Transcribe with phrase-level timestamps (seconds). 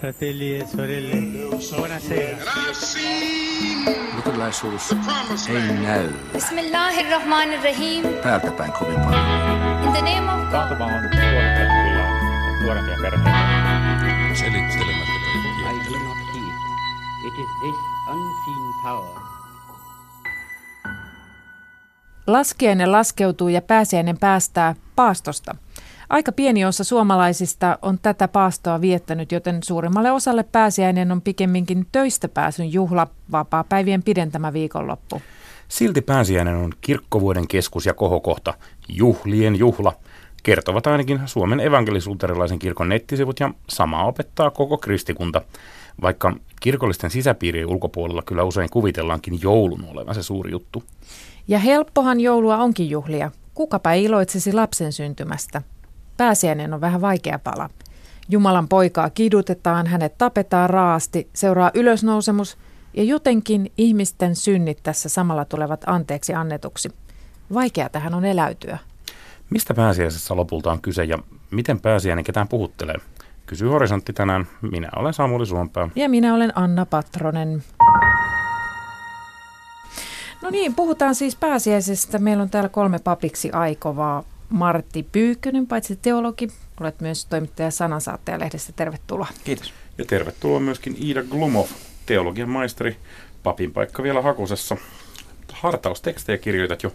[0.00, 1.16] fratelli e sorelle,
[1.76, 2.36] buonasera.
[4.16, 4.92] Luterilaisuus
[5.48, 8.04] ei näy Bismillahirrahmanirrahim.
[8.22, 9.24] täältä päin kovin paljon.
[9.84, 10.50] In the name of God.
[10.50, 10.92] Taantuma on
[12.62, 13.30] nuorempia perheitä.
[14.34, 15.12] Selittelemättä
[15.60, 15.92] I kaikkia.
[15.92, 16.54] do not heed.
[17.26, 17.76] It is this
[18.08, 19.20] unseen power
[22.26, 25.54] Laskiainen laskeutuu ja pääsiäinen päästää paastosta.
[26.10, 32.28] Aika pieni osa suomalaisista on tätä paastoa viettänyt, joten suurimmalle osalle pääsiäinen on pikemminkin töistä
[32.28, 35.22] pääsyn juhla, vapaa-päivien pidentämä viikonloppu.
[35.68, 38.54] Silti pääsiäinen on kirkkovuoden keskus ja kohokohta,
[38.88, 39.92] juhlien juhla,
[40.42, 45.42] kertovat ainakin Suomen evankelisuuterilaisen kirkon nettisivut ja samaa opettaa koko kristikunta,
[46.02, 50.84] vaikka kirkollisten sisäpiirien ulkopuolella kyllä usein kuvitellaankin joulun olevan se suuri juttu.
[51.48, 53.30] Ja helppohan joulua onkin juhlia.
[53.54, 55.62] Kukapa iloitsisi lapsen syntymästä.
[56.20, 57.70] Pääsiäinen on vähän vaikea pala.
[58.28, 62.58] Jumalan poikaa kidutetaan, hänet tapetaan raasti, seuraa ylösnousemus
[62.94, 66.92] ja jotenkin ihmisten synnit tässä samalla tulevat anteeksi annetuksi.
[67.54, 68.78] Vaikea tähän on eläytyä.
[69.50, 71.18] Mistä pääsiäisessä lopulta on kyse ja
[71.50, 72.96] miten pääsiäinen ketään puhuttelee?
[73.46, 74.46] Kysyy Horisontti tänään.
[74.72, 75.88] Minä olen Samuli Suompää.
[75.94, 77.64] Ja minä olen Anna Patronen.
[80.42, 82.18] No niin, puhutaan siis pääsiäisestä.
[82.18, 84.24] Meillä on täällä kolme papiksi aikovaa.
[84.50, 86.48] Martti Pyykkönen, paitsi teologi,
[86.80, 88.72] olet myös toimittaja Sanansaattaja-lehdestä.
[88.76, 89.28] Tervetuloa.
[89.44, 89.72] Kiitos.
[89.98, 91.66] Ja tervetuloa myöskin Iida Glumov,
[92.06, 92.96] teologian maisteri,
[93.42, 94.76] papin paikka vielä hakusessa.
[95.52, 96.92] Hartaustekstejä kirjoitat jo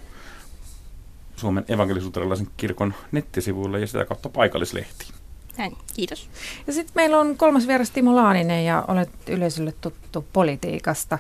[1.36, 5.14] Suomen evankelisuuterilaisen kirkon nettisivuille ja sitä kautta paikallislehtiin.
[5.58, 6.30] Näin, kiitos.
[6.68, 11.20] Ja sitten meillä on kolmas vieras Timo Laaninen ja olet yleisölle tuttu politiikasta.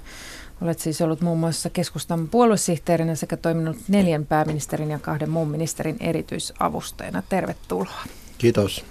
[0.61, 5.97] Olet siis ollut muun muassa keskustan puoluesihteerinä sekä toiminut neljän pääministerin ja kahden muun ministerin
[5.99, 7.23] erityisavustajana.
[7.29, 8.03] Tervetuloa.
[8.37, 8.85] Kiitos.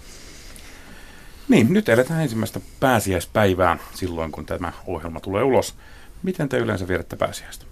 [1.49, 5.75] Niin, nyt eletään ensimmäistä pääsiäispäivää silloin, kun tämä ohjelma tulee ulos.
[6.23, 7.65] Miten te yleensä vierätte pääsiäistä?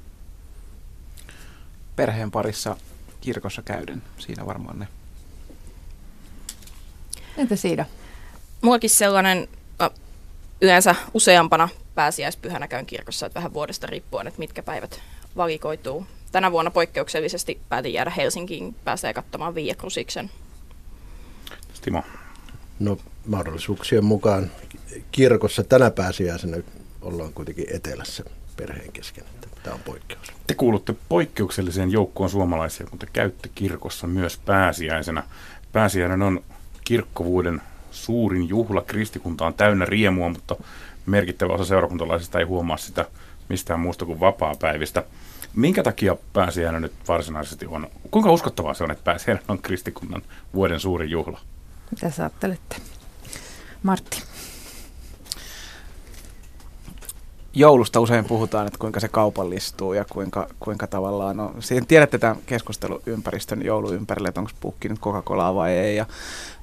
[1.96, 2.76] Perheen parissa
[3.20, 4.02] kirkossa käyden.
[4.18, 4.88] Siinä varmaan ne.
[7.36, 7.84] Entä Siida?
[8.62, 9.48] Muakin sellainen
[10.62, 15.00] yleensä useampana pääsiäispyhänä käyn kirkossa, että vähän vuodesta riippuen, että mitkä päivät
[15.36, 16.06] valikoituu.
[16.32, 20.30] Tänä vuonna poikkeuksellisesti päätin jäädä Helsinkiin, pääsee katsomaan Via Cruciksen.
[21.82, 22.02] Timo,
[22.78, 24.50] No mahdollisuuksien mukaan
[25.12, 26.56] kirkossa tänä pääsiäisenä
[27.02, 28.24] ollaan kuitenkin etelässä
[28.56, 29.24] perheen kesken.
[29.34, 30.32] että Tämä on poikkeus.
[30.46, 35.22] te kuulutte poikkeukselliseen joukkoon suomalaisia, kun te käytte kirkossa myös pääsiäisenä.
[35.72, 36.44] Pääsiäinen on
[36.84, 38.82] kirkkovuuden suurin juhla.
[38.82, 40.56] Kristikunta on täynnä riemua, mutta
[41.06, 43.04] merkittävä osa seurakuntalaisista ei huomaa sitä
[43.48, 45.04] mistään muusta kuin vapaa-päivistä.
[45.54, 47.88] Minkä takia pääsiäinen nyt varsinaisesti on?
[48.10, 50.22] Kuinka uskottavaa se on, että pääsiäinen on kristikunnan
[50.54, 51.40] vuoden suurin juhla?
[51.90, 52.76] Mitä sä ajattelette?
[53.82, 54.22] Martti.
[57.54, 62.36] Joulusta usein puhutaan, että kuinka se kaupallistuu ja kuinka, kuinka tavallaan, no siihen tiedätte tämän
[62.46, 66.06] keskusteluympäristön joulu ympärille, että onko pukki nyt Coca-Colaa vai ei ja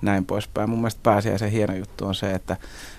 [0.02, 0.70] näin poispäin.
[0.70, 2.58] Mun mielestä pääsiäisen hieno juttu on se, että,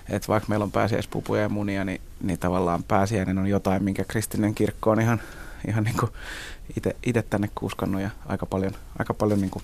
[0.09, 4.55] että vaikka meillä on pääsiäispupuja ja munia, niin, niin tavallaan pääsiäinen on jotain, minkä kristillinen
[4.55, 5.21] kirkko on ihan,
[5.67, 9.63] ihan niin itse tänne kuuskannut ja aika paljon, aika paljon niin kuin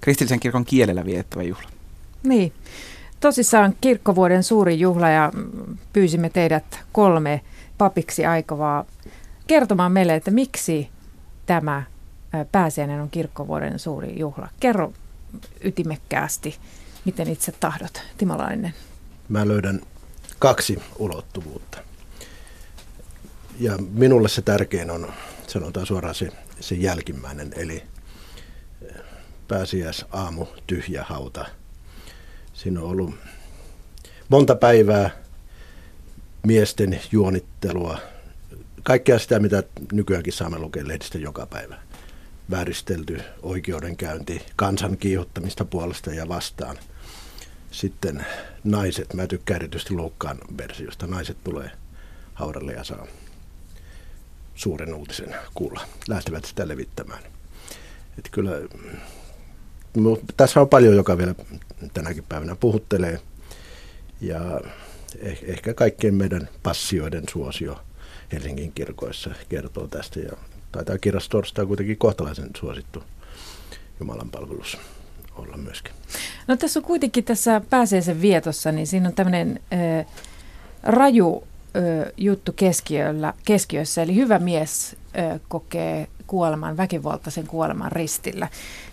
[0.00, 1.68] kristillisen kirkon kielellä viettävä juhla.
[2.22, 2.52] Niin.
[3.26, 7.40] Tosissaan kirkkovuoden suuri juhla ja mm, pyysimme teidät kolme
[7.78, 8.84] papiksi aikovaa
[9.46, 10.88] kertomaan meille, että miksi
[11.46, 11.82] tämä
[12.52, 14.48] pääsiäinen on kirkkovuoden suuri juhla.
[14.60, 14.92] Kerro
[15.64, 16.56] ytimekkäästi,
[17.04, 18.74] miten itse tahdot, Timo Lainen.
[19.28, 19.80] Mä löydän
[20.38, 21.78] kaksi ulottuvuutta.
[23.60, 25.12] Ja minulle se tärkein on,
[25.46, 26.28] sanotaan suoraan se,
[26.60, 27.82] se jälkimmäinen, eli
[28.82, 28.94] eh,
[29.48, 31.46] pääsiäisaamu, tyhjä hauta.
[32.56, 33.14] Siinä on ollut
[34.28, 35.10] monta päivää
[36.46, 37.98] miesten juonittelua,
[38.82, 39.62] kaikkea sitä, mitä
[39.92, 41.76] nykyäänkin saamme lukea lehdistä joka päivä.
[42.50, 46.78] Vääristelty oikeudenkäynti, kansan kiihottamista puolesta ja vastaan.
[47.70, 48.26] Sitten
[48.64, 51.70] naiset, mä tykkään erityisesti Luukkaan versiosta, naiset tulee
[52.34, 53.06] haudalle ja saa
[54.54, 55.80] suuren uutisen kuulla.
[56.08, 57.22] Lähtevät sitä levittämään.
[58.18, 58.50] Että kyllä,
[60.36, 61.34] tässä on paljon, joka vielä
[61.94, 63.20] tänäkin päivänä puhuttelee.
[64.20, 64.40] Ja
[65.18, 67.78] eh- ehkä kaikkien meidän passioiden suosio
[68.32, 70.20] Helsingin kirkoissa kertoo tästä.
[70.20, 70.32] Ja
[70.72, 73.02] taitaa kirjas torstai kuitenkin kohtalaisen suosittu
[74.00, 74.78] Jumalan palvelus
[75.36, 75.92] olla myöskin.
[76.46, 80.06] No tässä on kuitenkin tässä pääsiäisen vietossa, niin siinä on tämmöinen äh,
[80.82, 81.44] raju
[82.16, 88.48] juttu keskiöllä, keskiössä, eli hyvä mies äh, kokee kuoleman, väkivaltaisen kuoleman ristillä.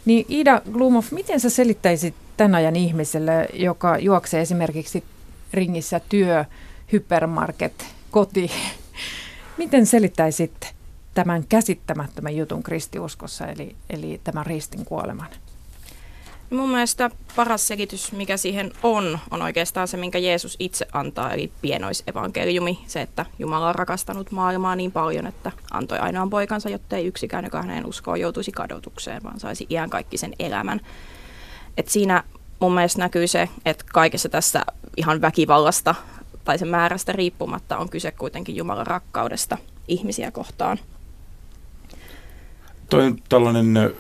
[0.06, 5.04] Niin Ida Glumov, miten sä selittäisit tämän ajan ihmiselle, joka juoksee esimerkiksi
[5.54, 6.46] ringissä työ,
[6.92, 8.52] hypermarket, koti.
[9.58, 10.74] Miten selittäisit
[11.14, 15.30] tämän käsittämättömän jutun kristiuskossa, eli, eli tämän ristin kuoleman?
[16.54, 21.52] Mun mielestä paras selitys, mikä siihen on, on oikeastaan se, minkä Jeesus itse antaa, eli
[21.62, 22.80] pienoisevankeliumi.
[22.88, 27.44] Se, että Jumala on rakastanut maailmaa niin paljon, että antoi ainoan poikansa, jotta ei yksikään,
[27.44, 30.82] joka hänen uskoon joutuisi kadotukseen, vaan saisi iän kaikki sen elämän.
[31.78, 32.24] Et siinä
[32.60, 34.66] mun mielestä näkyy se, että kaikessa tässä
[34.98, 35.96] ihan väkivallasta
[36.44, 39.58] tai sen määrästä riippumatta on kyse kuitenkin Jumalan rakkaudesta
[39.88, 40.80] ihmisiä kohtaan.
[42.90, 43.94] Toi on tällainen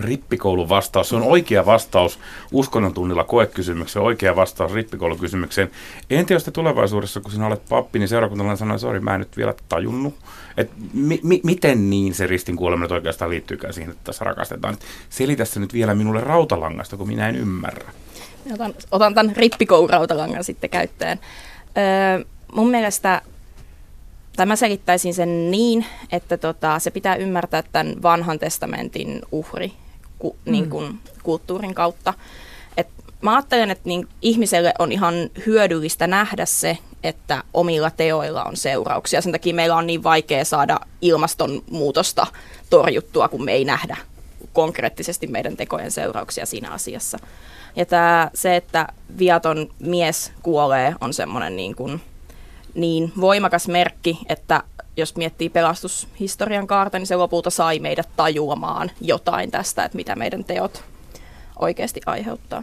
[0.00, 1.08] rippikoulun vastaus.
[1.08, 2.18] Se on oikea vastaus
[2.52, 5.70] uskonnon tunnilla koekysymykseen, oikea vastaus rippikoulun kysymykseen.
[6.10, 9.36] Entä jos te tulevaisuudessa, kun sinä olet pappi, niin seurakuntalainen sanoo, sori, mä en nyt
[9.36, 10.14] vielä tajunnut.
[10.56, 14.76] Et mi- mi- miten niin se ristin kuoleminen oikeastaan liittyykään siihen, että tässä rakastetaan.
[15.10, 17.92] Selitä se nyt vielä minulle rautalangasta, kun minä en ymmärrä.
[18.54, 21.18] Otan, otan tämän rippikoulurautalangan sitten käyttöön.
[21.76, 22.24] Öö,
[22.54, 23.22] mun mielestä
[24.36, 29.72] Tämä selittäisin sen niin, että tota, se pitää ymmärtää tämän vanhan testamentin uhri
[30.18, 30.52] ku, mm.
[30.52, 32.14] niin kuin, kulttuurin kautta.
[32.76, 32.88] Et
[33.20, 35.14] mä ajattelen, että niin, ihmiselle on ihan
[35.46, 39.20] hyödyllistä nähdä se, että omilla teoilla on seurauksia.
[39.20, 42.26] Sen takia meillä on niin vaikea saada ilmastonmuutosta
[42.70, 43.96] torjuttua, kun me ei nähdä
[44.52, 47.18] konkreettisesti meidän tekojen seurauksia siinä asiassa.
[47.76, 48.88] Ja tää, se, että
[49.18, 51.76] viaton mies kuolee, on semmoinen niin
[52.74, 54.62] niin voimakas merkki, että
[54.96, 60.44] jos miettii pelastushistorian kaarta, niin se lopulta sai meidät tajuamaan jotain tästä, että mitä meidän
[60.44, 60.84] teot
[61.56, 62.62] oikeasti aiheuttaa.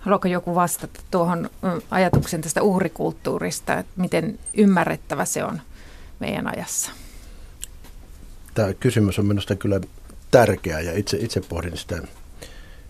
[0.00, 1.50] Haluatko joku vastata tuohon
[1.90, 5.60] ajatuksen tästä uhrikulttuurista, että miten ymmärrettävä se on
[6.18, 6.90] meidän ajassa?
[8.54, 9.80] Tämä kysymys on minusta kyllä
[10.30, 12.02] tärkeä ja itse, itse pohdin sitä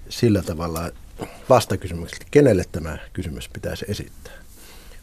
[0.08, 0.90] sillä tavalla
[1.48, 4.32] vastakysymyksestä, kenelle tämä kysymys pitäisi esittää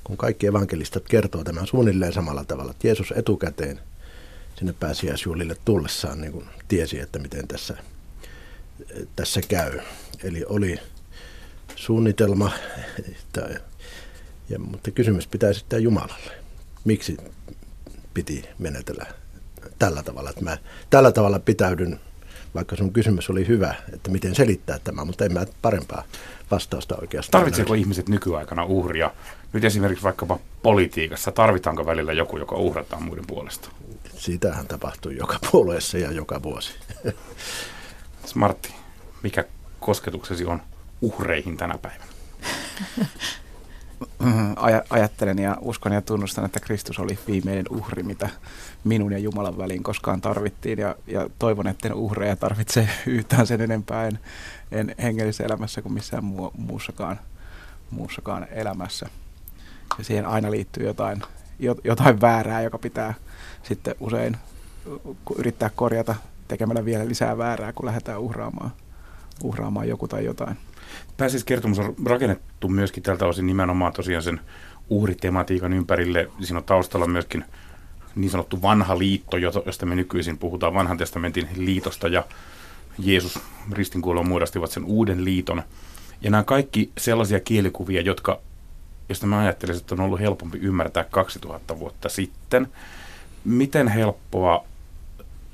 [0.06, 3.80] kun kaikki evankelistat kertoo tämän suunnilleen samalla tavalla, että Jeesus etukäteen
[4.58, 7.78] sinne pääsiäisjuhlille tullessaan niin kuin tiesi, että miten tässä,
[9.16, 9.80] tässä käy.
[10.24, 10.80] Eli oli
[11.76, 12.52] suunnitelma,
[13.12, 13.62] että,
[14.50, 16.32] ja, mutta kysymys pitää sitten Jumalalle.
[16.86, 17.18] Miksi
[18.14, 19.06] piti menetellä
[19.80, 20.30] tällä tavalla?
[20.30, 20.58] Että mä
[20.90, 22.00] tällä tavalla pitäydyn,
[22.56, 26.04] vaikka sun kysymys oli hyvä, että miten selittää tämä, mutta en mä parempaa
[26.52, 27.42] vastausta oikeastaan.
[27.42, 29.12] Tarvitseeko ihmiset nykyaikana uhria?
[29.54, 33.70] Nyt esimerkiksi vaikkapa politiikassa, tarvitaanko välillä joku, joka uhrataan muiden puolesta?
[34.18, 36.76] Sitähän tapahtuu joka puolueessa ja joka vuosi.
[38.26, 38.74] Smartti,
[39.24, 39.44] mikä
[39.80, 40.62] kosketuksesi on
[41.02, 42.06] uhreihin tänä päivänä?
[44.56, 48.30] Aj- ajattelen ja uskon ja tunnustan, että Kristus oli viimeinen uhri, mitä
[48.86, 50.80] minun ja Jumalan väliin koskaan tarvittiin.
[50.80, 54.20] Ja, ja toivon, että uhreja tarvitse yhtään sen enempää en,
[54.72, 57.20] en hengellisessä elämässä kuin missään muu, muussakaan,
[57.92, 59.10] muussakaan elämässä.
[59.98, 61.22] Ja siihen aina liittyy jotain,
[61.84, 63.14] jotain väärää, joka pitää
[63.64, 64.38] sitten usein
[65.38, 66.16] yrittää korjata
[66.48, 68.72] tekemällä vielä lisää väärää, kun lähdetään uhraamaan,
[69.44, 70.58] uhraamaan joku tai jotain.
[71.18, 74.42] Pääsiskertomus on rakennettu myöskin tältä osin nimenomaan tosiaan sen
[74.90, 76.30] uhritematiikan ympärille.
[76.42, 77.46] Siinä on taustalla myöskin
[78.16, 82.24] niin sanottu vanha liitto, josta me nykyisin puhutaan vanhan testamentin liitosta ja
[83.00, 83.40] Jeesus
[83.72, 85.64] ristinkuolon muodostivat sen uuden liiton.
[86.22, 88.40] Ja nämä kaikki sellaisia kielikuvia, jotka,
[89.10, 92.68] josta mä ajattelisin, että on ollut helpompi ymmärtää 2000 vuotta sitten.
[93.46, 94.66] Miten helppoa,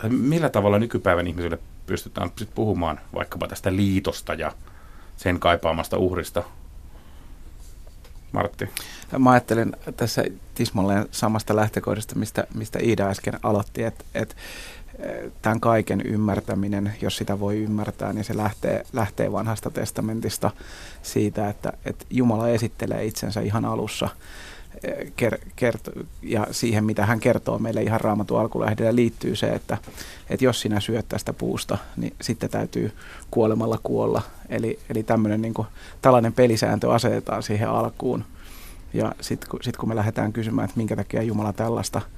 [0.10, 4.52] millä tavalla nykypäivän ihmisille pystytään puhumaan vaikkapa tästä liitosta ja
[5.18, 6.44] sen kaipaamasta uhrista?
[8.32, 8.70] Martti.
[9.18, 10.24] Mä ajattelen tässä
[10.56, 14.36] tismalleen samasta lähtökohdasta, mistä, mistä Iida äsken aloitti, että, että
[15.42, 20.52] tämän kaiken ymmärtäminen, jos sitä voi ymmärtää, niin se lähtee, lähtee vanhasta testamentista
[21.02, 24.10] siitä, että, että Jumala esittelee itsensä ihan alussa
[25.56, 25.90] kert,
[26.22, 29.78] ja siihen, mitä hän kertoo meille ihan raamatun alkulähdellä liittyy se, että,
[30.30, 32.92] että jos sinä syöt tästä puusta, niin sitten täytyy
[33.32, 34.22] kuolemalla kuolla.
[34.50, 35.68] Eli, eli tämmöinen, niin kuin,
[36.02, 38.26] tällainen pelisääntö asetetaan siihen alkuun.
[38.94, 42.02] Ja sitten kun, sit kun me lähdetään kysymään, että minkä takia Jumala tällaista–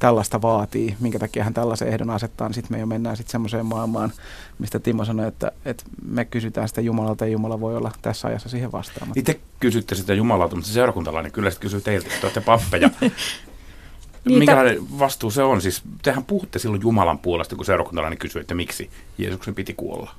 [0.00, 3.66] tällaista vaatii, minkä takia hän tällaisen ehdon asettaa, niin sitten me jo mennään sitten semmoiseen
[3.66, 4.12] maailmaan,
[4.58, 8.48] mistä Timo sanoi, että, että me kysytään sitä Jumalalta ja Jumala voi olla tässä ajassa
[8.48, 9.20] siihen vastaamatta.
[9.20, 12.90] Itse kysytte sitä Jumalalta, mutta se seurakuntalainen kyllä sitten kysyy teiltä, että olette pappeja.
[13.00, 15.60] niin, Minkälainen vastuu se on?
[15.62, 20.14] Siis tehän puhutte silloin Jumalan puolesta, kun seurakuntalainen kysyy, että miksi Jeesuksen piti kuolla.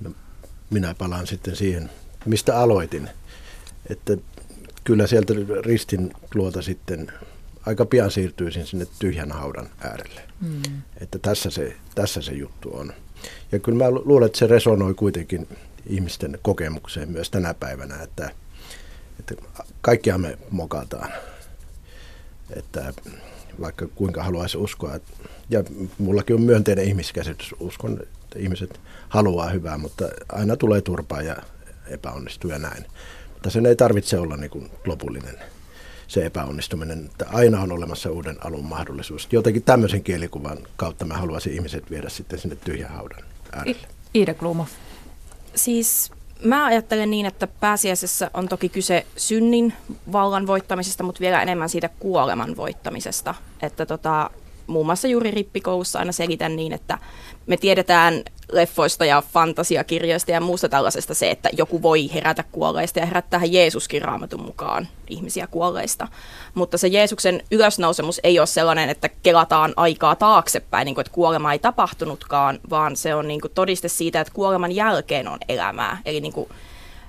[0.00, 0.10] No,
[0.70, 1.90] minä palaan sitten siihen,
[2.26, 3.10] mistä aloitin.
[3.90, 4.16] Että
[4.84, 7.12] kyllä sieltä ristin luota sitten
[7.66, 10.20] aika pian siirtyisin sinne tyhjän haudan äärelle.
[10.40, 10.82] Mm.
[11.00, 12.92] Että tässä se, tässä se juttu on.
[13.52, 15.48] Ja kyllä mä luulen, että se resonoi kuitenkin
[15.86, 18.30] ihmisten kokemukseen myös tänä päivänä, että
[19.20, 19.34] että
[19.80, 21.12] kaikkia me mokataan.
[22.56, 22.92] Että
[23.60, 24.98] vaikka kuinka haluaisi uskoa.
[25.50, 25.64] Ja
[25.98, 27.54] mullakin on myönteinen ihmiskäsitys.
[27.60, 31.36] Uskon, että ihmiset haluaa hyvää, mutta aina tulee turpaa ja
[31.86, 32.84] epäonnistuu ja näin.
[33.32, 35.38] Mutta sen ei tarvitse olla niin kuin lopullinen
[36.08, 39.28] se epäonnistuminen, että aina on olemassa uuden alun mahdollisuus.
[39.32, 43.86] Jotenkin tämmöisen kielikuvan kautta mä haluaisin ihmiset viedä sitten sinne tyhjän haudan äärelle.
[44.14, 44.66] Iida Klumov.
[45.54, 46.10] Siis
[46.44, 49.72] mä ajattelen niin, että pääsiäisessä on toki kyse synnin
[50.12, 53.34] vallan voittamisesta, mutta vielä enemmän siitä kuoleman voittamisesta.
[53.62, 54.30] Että tota,
[54.66, 56.98] muun muassa juuri rippikoulussa aina selitän niin, että
[57.46, 63.06] me tiedetään leffoista ja fantasiakirjoista ja muusta tällaisesta se, että joku voi herätä kuolleista ja
[63.06, 66.08] herättää Jeesuskin raamatun mukaan ihmisiä kuolleista.
[66.54, 71.52] Mutta se Jeesuksen ylösnousemus ei ole sellainen, että kelataan aikaa taaksepäin, niin kuin, että kuolema
[71.52, 75.98] ei tapahtunutkaan, vaan se on niin kuin todiste siitä, että kuoleman jälkeen on elämää.
[76.04, 76.48] Eli niin kuin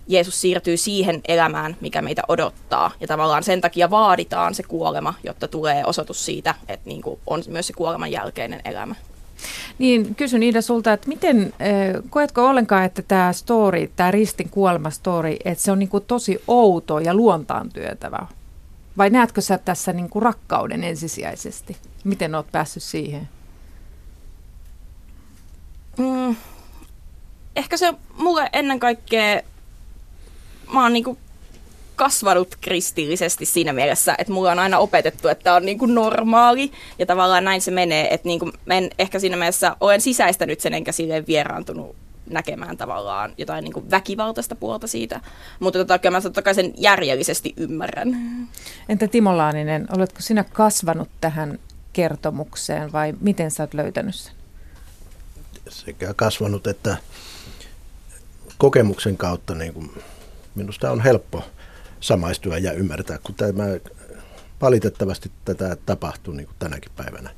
[0.07, 2.91] Jeesus siirtyy siihen elämään, mikä meitä odottaa.
[2.99, 7.43] Ja tavallaan sen takia vaaditaan se kuolema, jotta tulee osoitus siitä, että niin kuin on
[7.47, 8.95] myös se kuoleman jälkeinen elämä.
[9.79, 11.53] Niin, kysyn Iida sulta, että miten,
[12.09, 16.99] koetko ollenkaan, että tämä story, tämä ristin kuolema-story, että se on niin kuin tosi outo
[16.99, 18.27] ja luontaan työtävä?
[18.97, 21.77] Vai näetkö sä tässä niin kuin rakkauden ensisijaisesti?
[22.03, 23.29] Miten oot päässyt siihen?
[25.97, 26.35] Mm,
[27.55, 29.41] ehkä se mulle ennen kaikkea,
[30.73, 31.17] mä oon niinku
[31.95, 37.05] kasvanut kristillisesti siinä mielessä, että mulla on aina opetettu, että on niin kuin normaali ja
[37.05, 40.91] tavallaan näin se menee, että niin kuin en ehkä siinä mielessä olen sisäistänyt sen enkä
[40.91, 41.95] silleen vieraantunut
[42.29, 45.21] näkemään tavallaan jotain niin kuin väkivaltaista puolta siitä,
[45.59, 48.17] mutta tota, kyllä mä totta kai sen järjellisesti ymmärrän.
[48.89, 51.59] Entä Timo Laaninen, oletko sinä kasvanut tähän
[51.93, 54.33] kertomukseen vai miten sä oot löytänyt sen?
[55.69, 56.97] Sekä kasvanut että
[58.57, 59.91] kokemuksen kautta niin kuin
[60.55, 61.43] minusta on helppo
[61.99, 63.63] samaistua ja ymmärtää, kun tämä
[64.61, 67.29] valitettavasti tätä tapahtuu niin kuin tänäkin päivänä.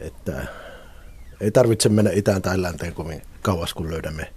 [0.00, 0.46] Että
[1.40, 4.32] ei tarvitse mennä itään tai länteen kovin kauas, kun löydämme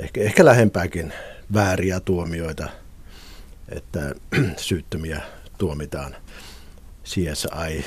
[0.00, 1.12] ehkä, ehkä lähempääkin
[1.54, 2.68] vääriä tuomioita,
[3.68, 4.14] että
[4.56, 5.20] syyttömiä
[5.58, 6.16] tuomitaan
[7.04, 7.84] CSI.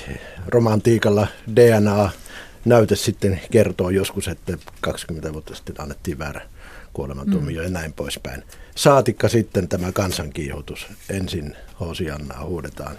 [0.47, 2.09] Romantiikalla DNA
[2.65, 6.41] näyte sitten kertoo joskus, että 20 vuotta sitten annettiin väärä
[6.93, 7.63] kuolemantuomio mm.
[7.63, 8.43] ja näin poispäin.
[8.75, 10.87] Saatikka sitten tämä kansankiihotus.
[11.09, 12.97] Ensin Hosiannaa huudetaan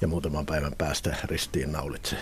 [0.00, 2.16] ja muutaman päivän päästä ristiin naulitse.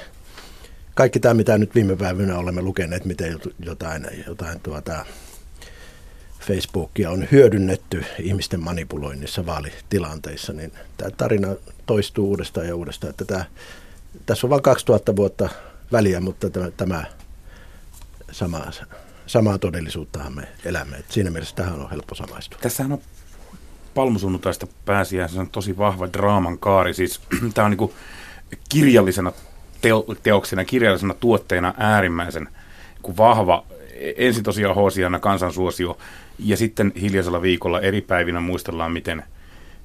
[0.94, 5.04] Kaikki tämä, mitä nyt viime päivinä olemme lukeneet, miten jotain, jotain tuota,
[6.40, 11.48] Facebookia on hyödynnetty ihmisten manipuloinnissa vaalitilanteissa, niin tämä tarina
[11.86, 13.10] toistuu uudestaan ja uudestaan.
[13.10, 13.44] Että tämä,
[14.26, 15.48] tässä on vain 2000 vuotta
[15.92, 17.04] väliä, mutta tämä, tämä
[18.32, 18.66] sama
[19.30, 20.96] samaa todellisuuttahan me elämme.
[20.96, 22.58] Et siinä mielessä tähän on helppo samaistua.
[22.62, 22.98] Tässähän on
[23.94, 26.94] palmusunnuntaista pääsiäisen tosi vahva draaman kaari.
[26.94, 27.20] Siis
[27.54, 27.90] tämä on niin
[28.68, 29.32] kirjallisena
[29.80, 32.48] teo, teoksena, kirjallisena tuotteena äärimmäisen
[33.02, 33.64] kuin vahva.
[34.16, 35.98] Ensin tosiaan Hosiana kansansuosio
[36.38, 39.22] ja sitten hiljaisella viikolla eri päivinä muistellaan, miten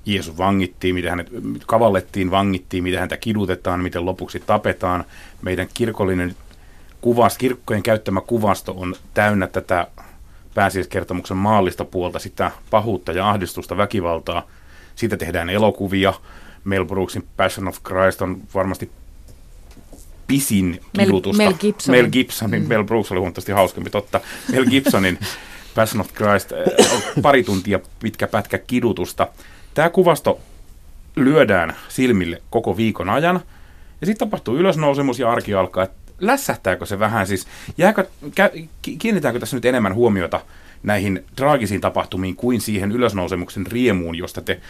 [0.06, 1.30] Jeesus vangittiin, miten hänet
[1.66, 5.04] kavallettiin, vangittiin, miten häntä kidutetaan, miten lopuksi tapetaan.
[5.42, 6.36] Meidän kirkollinen
[7.06, 9.88] kuvas, kirkkojen käyttämä kuvasto on täynnä tätä
[10.54, 14.48] pääsiäiskertomuksen maallista puolta, sitä pahuutta ja ahdistusta, väkivaltaa.
[14.96, 16.14] Siitä tehdään elokuvia.
[16.64, 18.92] Mel Brooksin Passion of Christ on varmasti
[20.28, 21.38] pisin kidutusta.
[21.38, 22.02] Mel, Mel Gibsonin.
[22.02, 22.62] Mel Gibsonin.
[22.62, 22.68] Mm.
[22.68, 24.22] Mel Brooks oli huomattavasti hauskempi, totta.
[24.52, 25.20] Mel Gibsonin
[25.76, 29.28] Passion of Christ, eh, pari tuntia pitkä pätkä kidutusta.
[29.74, 30.40] Tämä kuvasto
[31.16, 33.42] lyödään silmille koko viikon ajan.
[34.02, 35.88] Ja sitten tapahtuu ylösnousemus ja arki alkaa
[36.20, 38.06] lässähtääkö se vähän siis, jääkö,
[38.82, 40.42] kiinnitäänkö tässä nyt enemmän huomiota
[40.84, 44.62] näihin traagisiin tapahtumiin kuin siihen ylösnousemuksen riemuun, josta te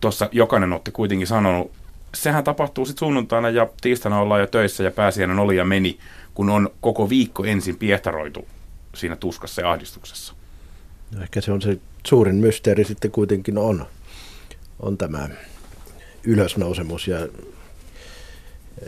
[0.00, 1.72] tuossa jokainen olette kuitenkin sanonut.
[2.14, 5.98] Sehän tapahtuu sitten sunnuntaina ja tiistaina ollaan jo töissä ja pääsiäinen oli ja meni,
[6.34, 8.48] kun on koko viikko ensin piehtaroitu
[8.94, 10.34] siinä tuskassa ja ahdistuksessa.
[11.14, 13.86] No ehkä se on se suurin mysteeri sitten kuitenkin on,
[14.80, 15.28] on tämä
[16.24, 17.18] ylösnousemus ja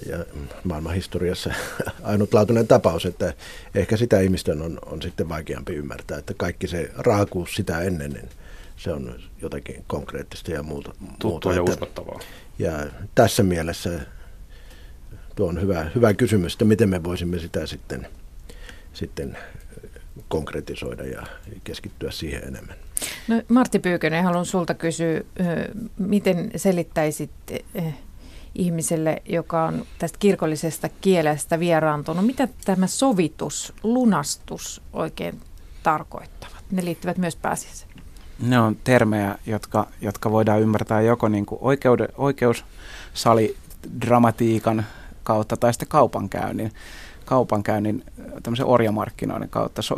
[0.06, 0.24] ja
[0.64, 1.54] maailman historiassa
[2.02, 3.34] ainutlaatuinen tapaus, että
[3.74, 8.28] ehkä sitä ihmisten on, on sitten vaikeampi ymmärtää, että kaikki se raakuus sitä ennen, niin
[8.76, 10.94] se on jotakin konkreettista ja muuta.
[11.18, 12.20] Tuttua muuta, ja uskottavaa.
[12.58, 14.00] Ja tässä mielessä
[15.36, 18.06] tuo on hyvä, hyvä kysymys, että miten me voisimme sitä sitten,
[18.92, 19.38] sitten
[20.28, 21.26] konkretisoida ja
[21.64, 22.76] keskittyä siihen enemmän.
[23.28, 25.20] No, Martti Pyykönen, haluan sulta kysyä,
[25.98, 27.30] miten selittäisit
[28.54, 32.26] ihmiselle, joka on tästä kirkollisesta kielestä vieraantunut.
[32.26, 35.40] Mitä tämä sovitus, lunastus oikein
[35.82, 36.64] tarkoittavat?
[36.70, 37.90] Ne liittyvät myös pääsiäiseen.
[38.40, 44.84] Ne on termejä, jotka, jotka voidaan ymmärtää joko niin kuin oikeude, oikeussali-dramatiikan
[45.22, 46.72] kautta tai sitten kaupankäynnin,
[47.24, 48.04] kaupankäynnin
[48.42, 49.82] tämmöisen orjamarkkinoiden kautta.
[49.82, 49.96] So,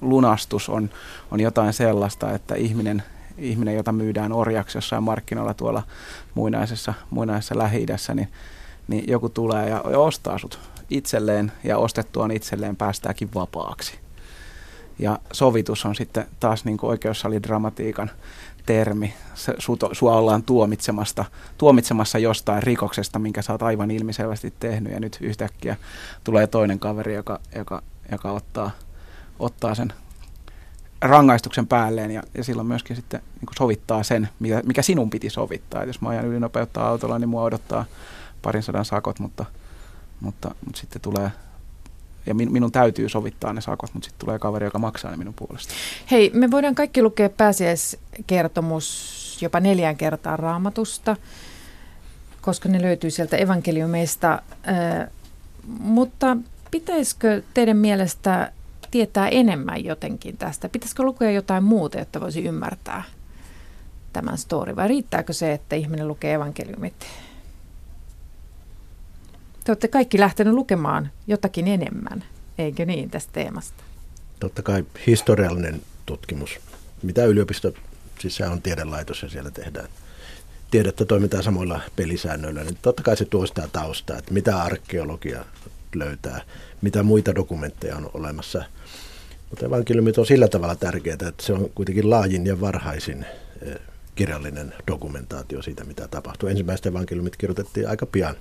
[0.00, 0.90] lunastus on,
[1.30, 3.02] on jotain sellaista, että ihminen,
[3.40, 5.82] ihminen, jota myydään orjaksi jossain markkinoilla tuolla
[6.34, 8.28] muinaisessa, muinaisessa lähi niin,
[8.88, 10.58] niin joku tulee ja, ostaa sut
[10.90, 13.98] itselleen ja ostettuaan itselleen päästääkin vapaaksi.
[14.98, 18.10] Ja sovitus on sitten taas niin kuin oikeussalidramatiikan
[18.66, 19.14] termi.
[19.92, 21.24] Sua ollaan tuomitsemasta,
[21.58, 24.92] tuomitsemassa jostain rikoksesta, minkä sä oot aivan ilmiselvästi tehnyt.
[24.92, 25.76] Ja nyt yhtäkkiä
[26.24, 27.82] tulee toinen kaveri, joka, joka,
[28.12, 28.70] joka ottaa,
[29.38, 29.92] ottaa sen
[31.02, 35.82] rangaistuksen päälleen ja, ja silloin myöskin sitten niin sovittaa sen, mikä, mikä sinun piti sovittaa.
[35.82, 37.84] Et jos mä ajan ylinopeuttaa autolla, niin mua odottaa
[38.42, 39.44] parin sadan sakot, mutta,
[40.20, 41.30] mutta, mutta sitten tulee
[42.26, 45.34] ja min, minun täytyy sovittaa ne sakot, mutta sitten tulee kaveri, joka maksaa ne minun
[45.34, 45.74] puolesta.
[46.10, 51.16] Hei, me voidaan kaikki lukea pääsiäiskertomus jopa neljän kertaa raamatusta,
[52.40, 54.32] koska ne löytyy sieltä evankeliumeista.
[54.32, 55.08] Äh,
[55.66, 56.36] mutta
[56.70, 58.52] pitäisikö teidän mielestä
[58.90, 60.68] tietää enemmän jotenkin tästä?
[60.68, 63.02] Pitäisikö lukea jotain muuta, jotta voisi ymmärtää
[64.12, 66.94] tämän story, vai riittääkö se, että ihminen lukee evankeliumit
[69.64, 72.24] te olette kaikki lähtenyt lukemaan jotakin enemmän,
[72.58, 73.84] eikö niin, tästä teemasta?
[74.40, 76.60] Totta kai historiallinen tutkimus.
[77.02, 77.72] Mitä yliopisto,
[78.18, 79.88] siis on tiedelaitos ja siellä tehdään
[80.70, 85.44] tiedettä toimitaan samoilla pelisäännöillä, niin totta kai se tuo sitä taustaa, että mitä arkeologia
[85.94, 86.40] löytää,
[86.82, 88.64] mitä muita dokumentteja on olemassa.
[89.50, 93.26] Mutta evankeliumit on sillä tavalla tärkeää, että se on kuitenkin laajin ja varhaisin
[93.62, 93.76] eh,
[94.14, 96.48] kirjallinen dokumentaatio siitä, mitä tapahtuu.
[96.48, 98.36] Ensimmäiset evankeliumit kirjoitettiin aika pian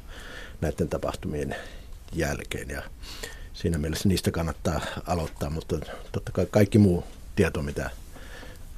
[0.61, 1.55] näiden tapahtumien
[2.13, 2.69] jälkeen.
[2.69, 2.81] Ja
[3.53, 5.79] siinä mielessä niistä kannattaa aloittaa, mutta
[6.11, 7.03] totta kai kaikki muu
[7.35, 7.89] tieto, mitä,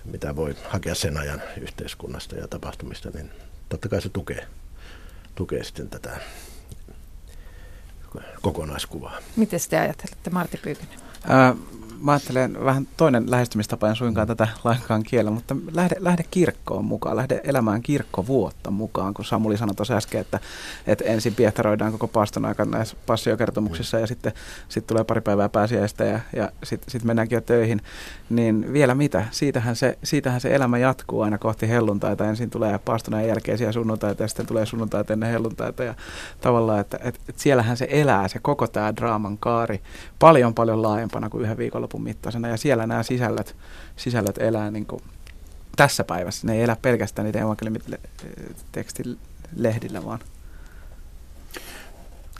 [0.05, 3.31] mitä voi hakea sen ajan yhteiskunnasta ja tapahtumista, niin
[3.69, 4.47] totta kai se tukee,
[5.35, 6.19] tukee sitten tätä
[8.41, 9.17] kokonaiskuvaa.
[9.35, 10.99] Miten te ajattelette, Martti Pyykönen?
[12.01, 17.15] Mä ajattelen vähän toinen lähestymistapa, en suinkaan tätä lainkaan kiellä, mutta lähde, lähde kirkkoon mukaan,
[17.15, 20.39] lähde elämään kirkkovuotta mukaan, kun Samuli sanoi tuossa äsken, että,
[20.87, 24.33] että ensin piehtaroidaan koko paaston aikana näissä passiokertomuksissa ja sitten
[24.69, 27.81] sit tulee pari päivää pääsiäistä ja, ja sitten sit mennäänkin jo töihin,
[28.29, 29.25] niin vielä mitä?
[29.31, 32.25] Siitähän se, siitähän se elämä jatkuu aina kohti helluntaita.
[32.25, 35.93] Ensin tulee paaston jälkeisiä sunnuntaita ja sitten tulee sunnuntaita ennen helluntaita ja
[36.41, 39.81] tavallaan, että, että, että siellähän se elää, se koko tämä draaman kaari
[40.19, 43.55] paljon paljon laajempana kuin yhden viikolla viikonlopun mittaisena ja siellä nämä sisällöt,
[43.95, 45.01] sisällöt elää niin kuin
[45.75, 46.47] tässä päivässä.
[46.47, 49.17] Ne ei elä pelkästään niiden evankeliumitekstin
[50.05, 50.19] vaan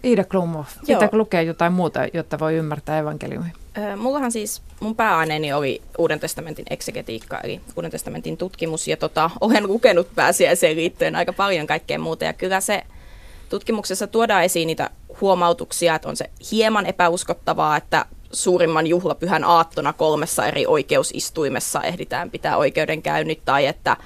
[0.03, 3.53] Iida Klummo, pitääkö lukea jotain muuta, jotta voi ymmärtää evankeliumia?
[3.97, 9.67] mullahan siis, mun pääaineeni oli Uuden testamentin eksegetiikka, eli Uuden testamentin tutkimus, ja tota, olen
[9.67, 12.83] lukenut pääsiäiseen liittyen aika paljon kaikkea muuta, ja kyllä se
[13.49, 14.89] tutkimuksessa tuodaan esiin niitä
[15.21, 22.57] huomautuksia, että on se hieman epäuskottavaa, että suurimman juhlapyhän aattona kolmessa eri oikeusistuimessa ehditään pitää
[22.57, 23.97] oikeudenkäynnit tai että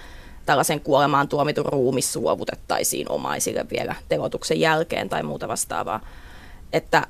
[0.45, 5.99] tällaisen kuolemaan tuomitun ruumis suovutettaisiin omaisille vielä telotuksen jälkeen tai muuta vastaavaa.
[6.73, 7.07] Että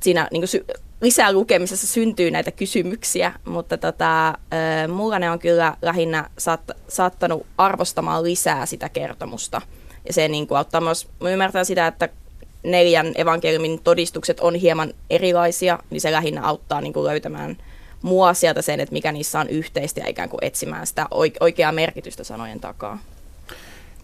[0.00, 0.66] siinä niin sy-
[1.00, 4.38] lisää lukemisessa syntyy näitä kysymyksiä, mutta tota,
[4.88, 9.60] mulla ne on kyllä lähinnä saat- saattanut arvostamaan lisää sitä kertomusta.
[10.06, 12.08] Ja se niin kuin auttaa myös ymmärtää sitä, että
[12.70, 17.56] neljän evankeliumin todistukset on hieman erilaisia, niin se lähinnä auttaa niin kuin löytämään
[18.02, 21.06] mua sieltä sen, että mikä niissä on yhteistä ja ikään kuin etsimään sitä
[21.40, 22.98] oikeaa merkitystä sanojen takaa.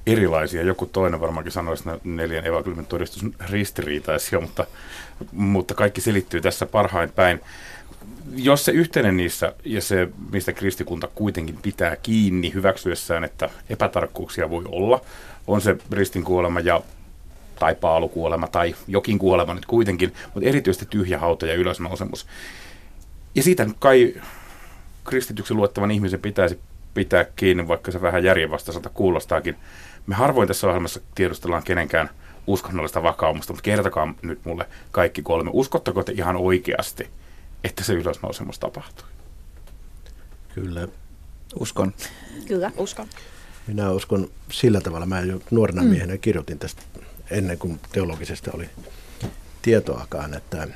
[0.07, 0.63] Erilaisia.
[0.63, 4.67] Joku toinen varmaankin sanoisi, että neljän evankeliumin todistus ristiriitaisia, mutta,
[5.33, 7.41] mutta kaikki selittyy tässä parhain päin.
[8.37, 14.65] Jos se yhteinen niissä ja se, mistä kristikunta kuitenkin pitää kiinni hyväksyessään, että epätarkkuuksia voi
[14.69, 15.01] olla,
[15.47, 16.83] on se ristin kuolema ja
[17.59, 22.27] tai paalukuolema tai jokin kuolema nyt kuitenkin, mutta erityisesti tyhjä hauta ja ylösnousemus.
[23.35, 24.15] Ja siitä kai
[25.05, 26.61] kristityksi luottavan ihmisen pitäisi
[26.95, 29.57] pitää kiinni, vaikka se vähän järjenvastaiselta kuulostaakin.
[30.07, 32.11] Me harvoin tässä ohjelmassa tiedustellaan kenenkään
[32.47, 35.51] uskonnollista vakaumusta, mutta kertokaa nyt mulle kaikki kolme.
[35.53, 37.09] Uskottako te ihan oikeasti,
[37.65, 39.09] että se ylösnousemus tapahtui?
[40.55, 40.89] Kyllä.
[41.61, 41.93] Uskon.
[42.47, 43.07] Kyllä, uskon.
[43.67, 45.07] Minä uskon sillä tavalla.
[45.07, 46.83] Mä jo nuorena miehenä kirjoitin tästä
[47.33, 48.71] ennen kuin teologisesta oli
[49.63, 50.69] tietoakaan, että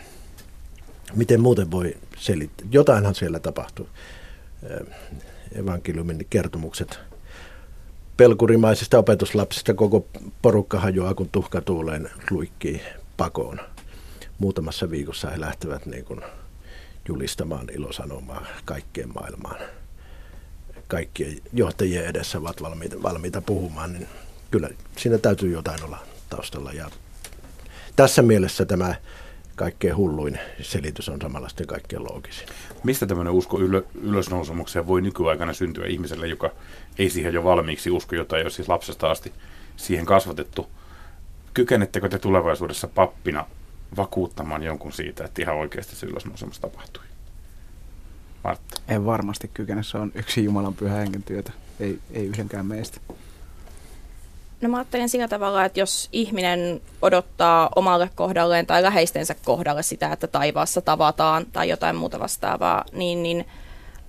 [1.14, 2.66] miten muuten voi selittää.
[2.70, 3.86] Jotainhan siellä tapahtui.
[5.54, 6.98] Evankeliumin kertomukset
[8.16, 10.06] pelkurimaisista opetuslapsista koko
[10.42, 12.82] porukka hajoaa, kun tuhka tuuleen luikkii
[13.16, 13.60] pakoon.
[14.38, 16.20] Muutamassa viikossa he lähtevät niin kuin
[17.08, 19.60] julistamaan ilosanomaa kaikkeen maailmaan.
[20.88, 24.08] kaikkien johtajien edessä ovat valmiita, valmiita puhumaan, niin
[24.50, 25.98] kyllä siinä täytyy jotain olla
[26.30, 26.72] taustalla.
[26.72, 26.90] Ja
[27.96, 28.94] tässä mielessä tämä
[29.56, 32.48] kaikkein hulluin selitys on samalla sitten kaikkein loogisin.
[32.84, 36.50] Mistä tämmöinen usko ylö, ylösnousemukseen voi nykyaikana syntyä ihmiselle, joka
[36.98, 39.32] ei siihen jo valmiiksi usko, jota ei ole siis lapsesta asti
[39.76, 40.66] siihen kasvatettu?
[41.54, 43.46] Kykenettekö te tulevaisuudessa pappina
[43.96, 47.02] vakuuttamaan jonkun siitä, että ihan oikeasti se ylösnousemus tapahtui?
[48.44, 48.80] Martta.
[48.88, 53.00] En varmasti kykene, se on yksi Jumalan pyhä hengen työtä, ei, ei yhdenkään meistä.
[54.60, 60.12] No mä ajattelen sillä tavalla, että jos ihminen odottaa omalle kohdalleen tai läheistensä kohdalle sitä,
[60.12, 63.46] että taivaassa tavataan tai jotain muuta vastaavaa, niin, niin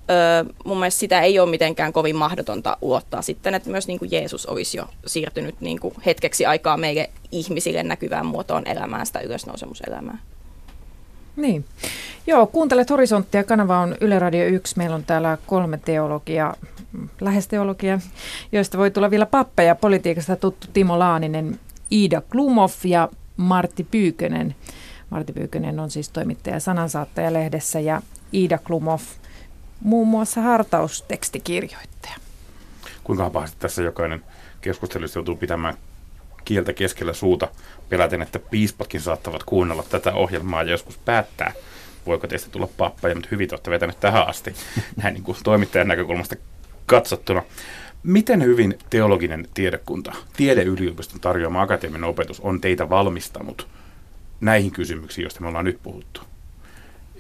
[0.10, 4.12] öö, mun mielestä sitä ei ole mitenkään kovin mahdotonta ulottaa sitten, että myös niin kuin
[4.12, 10.18] Jeesus olisi jo siirtynyt niin kuin hetkeksi aikaa meille ihmisille näkyvään muotoon elämään sitä ylösnousemuselämää.
[11.38, 11.66] Niin.
[12.28, 13.44] Joo, kuuntelet Horisonttia.
[13.44, 14.78] Kanava on Yle Radio 1.
[14.78, 16.54] Meillä on täällä kolme teologia,
[17.22, 18.00] lähes teologia,
[18.52, 19.76] joista voi tulla vielä pappeja.
[19.76, 21.60] Politiikasta tuttu Timo Laaninen,
[21.92, 24.56] Iida Klumov ja Martti Pyykönen.
[25.10, 28.02] Martti Pyykönen on siis toimittaja sanansaattaja lehdessä ja
[28.34, 29.02] Iida Klumov
[29.82, 32.16] muun muassa hartaustekstikirjoittaja.
[33.04, 34.24] Kuinka pahasti tässä jokainen
[34.62, 35.74] keskustelussa joutuu pitämään
[36.48, 37.48] kieltä keskellä suuta
[37.90, 41.54] peläten, että piispatkin saattavat kuunnella tätä ohjelmaa ja joskus päättää,
[42.06, 44.54] voiko teistä tulla pappeja, mutta hyvin olette vetänyt tähän asti
[45.04, 46.36] näin niin kuin toimittajan näkökulmasta
[46.86, 47.44] katsottuna.
[48.04, 53.68] Miten hyvin teologinen tiedekunta, tiedeyliopiston tarjoama akateeminen opetus on teitä valmistanut
[54.42, 56.22] näihin kysymyksiin, joista me ollaan nyt puhuttu?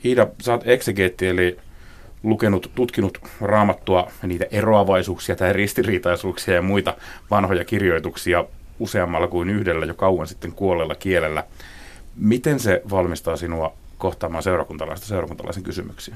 [0.05, 1.57] Iida, sä oot eksegeetti, eli
[2.23, 6.95] lukenut, tutkinut raamattua, niitä eroavaisuuksia tai ristiriitaisuuksia ja muita
[7.31, 8.45] vanhoja kirjoituksia
[8.79, 11.43] useammalla kuin yhdellä jo kauan sitten kuolleella kielellä.
[12.15, 16.15] Miten se valmistaa sinua kohtaamaan seurakuntalaista seurakuntalaisen kysymyksiä?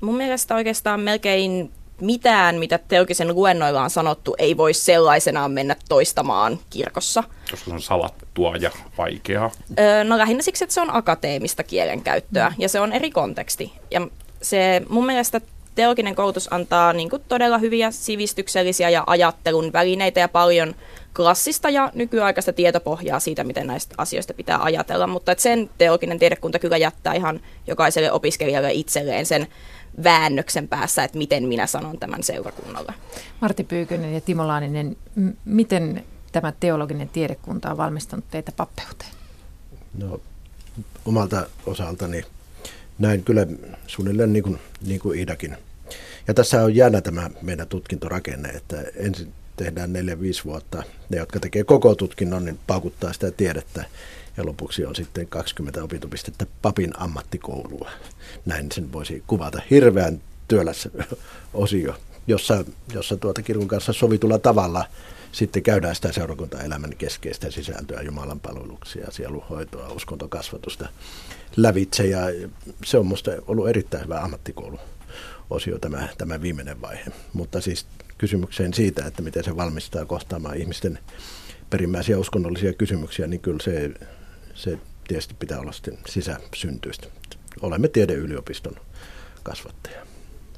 [0.00, 1.70] Mun mielestä oikeastaan melkein
[2.00, 7.24] mitään, mitä teokisen luennoilla on sanottu, ei voi sellaisenaan mennä toistamaan kirkossa.
[7.50, 9.50] Koska se on salattua ja vaikeaa.
[9.78, 12.54] Öö, no lähinnä siksi, että se on akateemista kielenkäyttöä mm.
[12.58, 13.72] ja se on eri konteksti.
[13.90, 14.08] Ja
[14.42, 15.40] se mun mielestä
[15.74, 20.74] teologinen koulutus antaa niin kuin todella hyviä sivistyksellisiä ja ajattelun välineitä ja paljon
[21.16, 26.58] klassista ja nykyaikaista tietopohjaa siitä, miten näistä asioista pitää ajatella, mutta että sen teologinen tiedekunta
[26.58, 29.46] kyllä jättää ihan jokaiselle opiskelijalle itselleen sen
[30.04, 32.94] väännöksen päässä, että miten minä sanon tämän seurakunnalle.
[33.40, 39.10] Martti Pyykönen ja Timo Laaninen, m- miten tämä teologinen tiedekunta on valmistanut teitä pappeuteen?
[39.98, 40.20] No,
[41.04, 42.24] omalta osaltani
[42.98, 43.46] näin kyllä
[43.86, 45.56] suunnilleen niin kuin, niin kuin Idakin.
[46.28, 50.82] Ja tässä on jännä tämä meidän tutkintorakenne, että ensin tehdään neljä 5 vuotta.
[51.08, 53.84] Ne, jotka tekee koko tutkinnon, niin paukuttaa sitä tiedettä.
[54.36, 57.90] Ja lopuksi on sitten 20 opintopistettä papin ammattikoulua.
[58.46, 59.62] Näin sen voisi kuvata.
[59.70, 60.88] Hirveän työläs
[61.54, 61.94] osio,
[62.26, 64.84] jossa, jossa tuota kirkon kanssa sovitulla tavalla
[65.32, 70.88] sitten käydään sitä seurakuntaelämän keskeistä sisältöä, Jumalan palveluksia, sieluhoitoa, uskontokasvatusta
[71.56, 72.06] lävitse.
[72.06, 72.20] Ja
[72.84, 74.78] se on minusta ollut erittäin hyvä ammattikoulu
[75.50, 77.04] osio tämä, tämä viimeinen vaihe.
[77.32, 77.86] Mutta siis
[78.22, 80.98] kysymykseen siitä, että miten se valmistaa kohtaamaan ihmisten
[81.70, 83.90] perimmäisiä uskonnollisia kysymyksiä, niin kyllä se,
[84.54, 87.06] se tietysti pitää olla sitten sisäsyntyistä.
[87.60, 88.76] Olemme tiedeyliopiston
[89.42, 90.06] kasvattaja.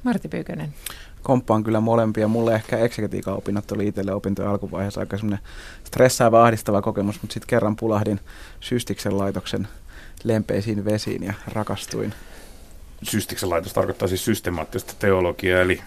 [0.03, 0.73] Martti Pyykönen.
[1.21, 2.27] Komppaan kyllä molempia.
[2.27, 5.45] Mulle ehkä eksegetiikan opinnot oli itselle opintojen alkuvaiheessa aika semmoinen
[5.83, 8.19] stressaava, ahdistava kokemus, mutta sitten kerran pulahdin
[8.59, 9.67] Systiksen laitoksen
[10.23, 12.13] lempeisiin vesiin ja rakastuin.
[13.03, 15.81] Systiksen laitos tarkoittaa siis systemaattista teologiaa, eli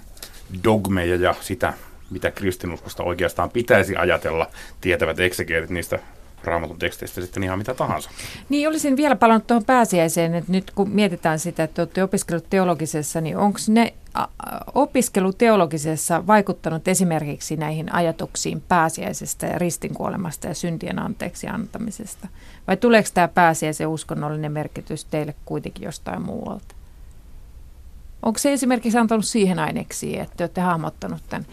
[0.64, 1.72] dogmeja ja sitä,
[2.10, 5.98] mitä kristinuskosta oikeastaan pitäisi ajatella, tietävät eksegeetit niistä
[6.44, 8.10] raamatun teksteistä sitten ihan mitä tahansa.
[8.48, 13.20] Niin, olisin vielä palannut tuohon pääsiäiseen, että nyt kun mietitään sitä, että olette opiskellut teologisessa,
[13.20, 13.94] niin onko ne
[14.74, 22.28] opiskelu teologisessa vaikuttanut esimerkiksi näihin ajatuksiin pääsiäisestä ja ristinkuolemasta ja syntien anteeksi antamisesta?
[22.66, 26.77] Vai tuleeko tämä pääsiäisen uskonnollinen merkitys teille kuitenkin jostain muualta?
[28.22, 31.46] Onko se esimerkiksi antanut siihen aineksi, että olette hahmottanut tämän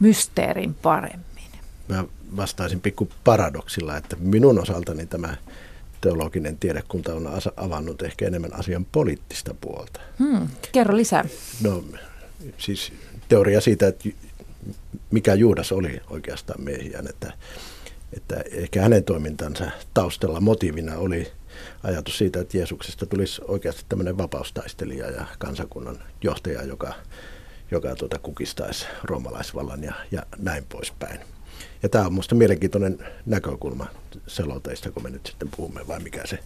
[0.00, 1.44] mysteerin paremmin?
[1.88, 2.04] Mä
[2.36, 5.36] vastaisin pikku paradoksilla, että minun osaltani tämä
[6.00, 10.00] teologinen tiedekunta on avannut ehkä enemmän asian poliittista puolta.
[10.18, 11.24] Hmm, kerro lisää.
[11.62, 11.84] No
[12.58, 12.92] siis
[13.28, 14.08] teoria siitä, että
[15.10, 17.32] mikä Juudas oli oikeastaan miehiään, että,
[18.16, 21.32] että ehkä hänen toimintansa taustalla motiivina oli
[21.82, 26.94] ajatus siitä, että Jeesuksesta tulisi oikeasti tämmöinen vapaustaistelija ja kansakunnan johtaja, joka,
[27.70, 31.20] joka tuota, kukistaisi roomalaisvallan ja, ja näin poispäin.
[31.82, 33.86] Ja tämä on minusta mielenkiintoinen näkökulma
[34.26, 36.38] seloteista, kun me nyt sitten puhumme, vai mikä se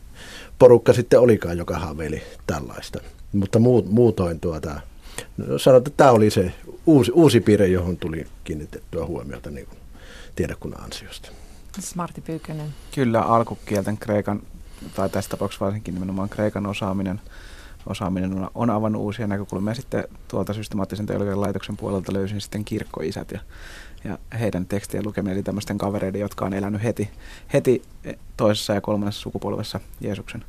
[0.59, 3.01] porukka sitten olikaan, joka haaveili tällaista.
[3.33, 4.81] Mutta muutoin tuota,
[5.37, 6.53] no, sanotaan, että tämä oli se
[6.87, 9.79] uusi, uusi piirre, johon tuli kiinnitettyä huomiota niin kuin
[10.37, 11.29] tiedekunnan ansiosta.
[11.95, 12.75] Martti Pyykkönen.
[12.95, 14.43] Kyllä alkukielten kreikan,
[14.95, 17.21] tai tässä tapauksessa varsinkin nimenomaan kreikan osaaminen,
[17.87, 19.75] osaaminen on, on avannut uusia näkökulmia.
[19.75, 23.41] Sitten tuolta systemaattisen teologian laitoksen puolelta löysin sitten kirkkoisät ja,
[24.05, 27.11] ja heidän tekstien lukeminen, eli tämmöisten kavereiden, jotka on elänyt heti,
[27.53, 27.83] heti
[28.37, 30.45] toisessa ja kolmannessa sukupolvessa Jeesuksen,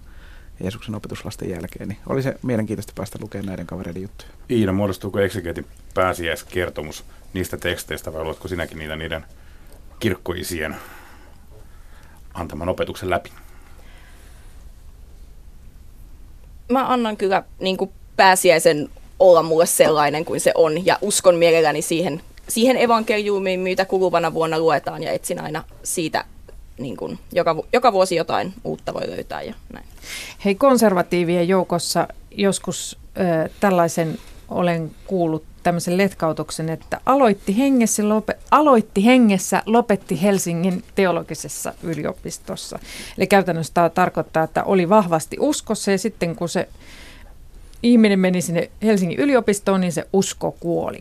[0.59, 1.89] Jeesuksen opetuslasten jälkeen.
[1.89, 4.29] Niin oli se mielenkiintoista päästä lukemaan näiden kavereiden juttuja.
[4.49, 9.25] Iina, muodostuuko eksegeetin pääsiäiskertomus niistä teksteistä vai luotko sinäkin niitä niiden
[9.99, 10.75] kirkkoisien
[12.33, 13.31] antaman opetuksen läpi?
[16.69, 21.81] Mä annan kyllä niin kuin pääsiäisen olla mulle sellainen kuin se on ja uskon mielelläni
[21.81, 26.25] siihen, siihen evankeliumiin, mitä kuluvana vuonna luetaan ja etsin aina siitä
[26.79, 29.85] niin kuin, joka, joka vuosi jotain uutta voi löytää ja näin.
[30.45, 34.17] Hei, konservatiivien joukossa joskus äh, tällaisen
[34.49, 42.79] olen kuullut tämmöisen letkautuksen, että aloitti hengessä, lope, aloitti hengessä, lopetti Helsingin teologisessa yliopistossa.
[43.17, 46.69] Eli käytännössä tämä tarkoittaa, että oli vahvasti uskossa ja sitten kun se
[47.83, 50.99] ihminen meni sinne Helsingin yliopistoon, niin se usko kuoli.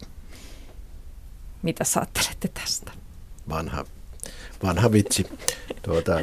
[1.63, 2.93] Mitä saattelette tästä?
[3.49, 3.85] Vanha,
[4.63, 5.27] vanha vitsi.
[5.83, 6.21] Tuota,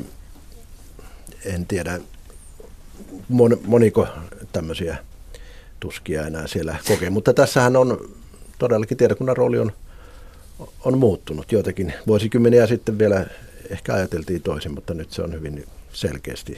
[1.45, 1.99] en tiedä,
[3.29, 4.07] mon, moniko
[4.51, 4.97] tämmöisiä
[5.79, 7.09] tuskia enää siellä kokee.
[7.09, 8.09] Mutta tässähän on
[8.59, 9.71] todellakin tiedekunnan rooli on,
[10.85, 11.51] on muuttunut.
[11.51, 13.25] Joitakin vuosikymmeniä sitten vielä
[13.69, 16.53] ehkä ajateltiin toisin, mutta nyt se on hyvin selkeästi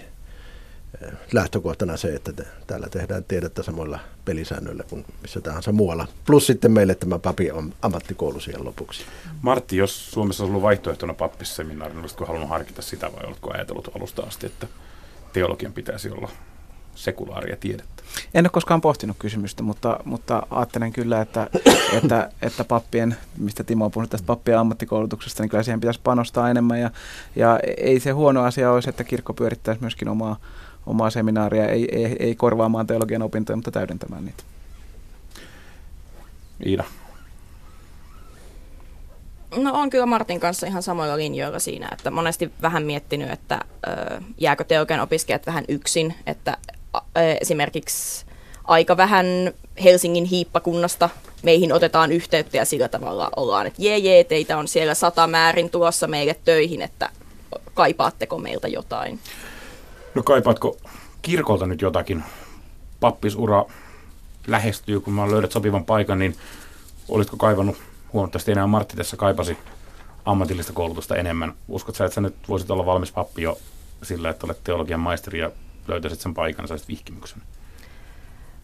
[1.02, 2.32] eh, lähtökohtana se, että
[2.68, 6.08] täällä tehdään tiedettä samoilla pelisäännöillä kuin missä tahansa muualla.
[6.26, 9.02] Plus sitten meille tämä papi on ammattikoulu siihen lopuksi.
[9.42, 13.92] Martti, jos Suomessa olisi ollut vaihtoehtona pappisseminaari, niin olisitko halunnut harkita sitä vai oletko ajatellut
[13.96, 14.68] alusta asti, että
[15.34, 16.30] teologian pitäisi olla
[16.96, 17.96] sekulaaria tiedettä?
[18.34, 21.48] En ole koskaan pohtinut kysymystä, mutta, mutta ajattelen kyllä, että,
[21.94, 26.50] että, että pappien, mistä Timo on puhunut tästä pappien ammattikoulutuksesta, niin kyllä siihen pitäisi panostaa
[26.50, 26.80] enemmän.
[26.80, 26.92] Ja,
[27.36, 30.38] ja ei se huono asia olisi, että kirkko pyörittäisi myöskin omaa,
[30.86, 34.44] omaa seminaaria, ei, ei, ei korvaamaan teologian opintoja, mutta täydentämään niitä.
[36.66, 36.84] Iida.
[39.56, 44.22] No on kyllä Martin kanssa ihan samoilla linjoilla siinä, että monesti vähän miettinyt, että ö,
[44.38, 46.58] jääkö teologian opiskelijat vähän yksin, että
[47.42, 48.26] esimerkiksi
[48.64, 49.26] aika vähän
[49.84, 51.10] Helsingin hiippakunnasta
[51.44, 55.70] meihin otetaan yhteyttä ja sillä tavalla ollaan, että jee jee, teitä on siellä sata määrin
[55.70, 57.10] tulossa meille töihin, että
[57.74, 59.20] kaipaatteko meiltä jotain?
[60.16, 60.78] No kaipaatko
[61.22, 62.24] kirkolta nyt jotakin?
[63.00, 63.66] Pappisura
[64.48, 66.36] lähestyy, kun mä löydät sopivan paikan, niin
[67.10, 67.78] olisiko kaivannut
[68.14, 69.58] huomattavasti enää Martti tässä kaipasi
[70.26, 71.54] ammatillista koulutusta enemmän.
[71.68, 73.58] Uskot sä, että sä nyt voisit olla valmis pappi jo
[74.04, 75.52] sillä, että olet teologian maisteri ja
[75.88, 77.42] löytäisit sen paikan, saisit vihkimyksen?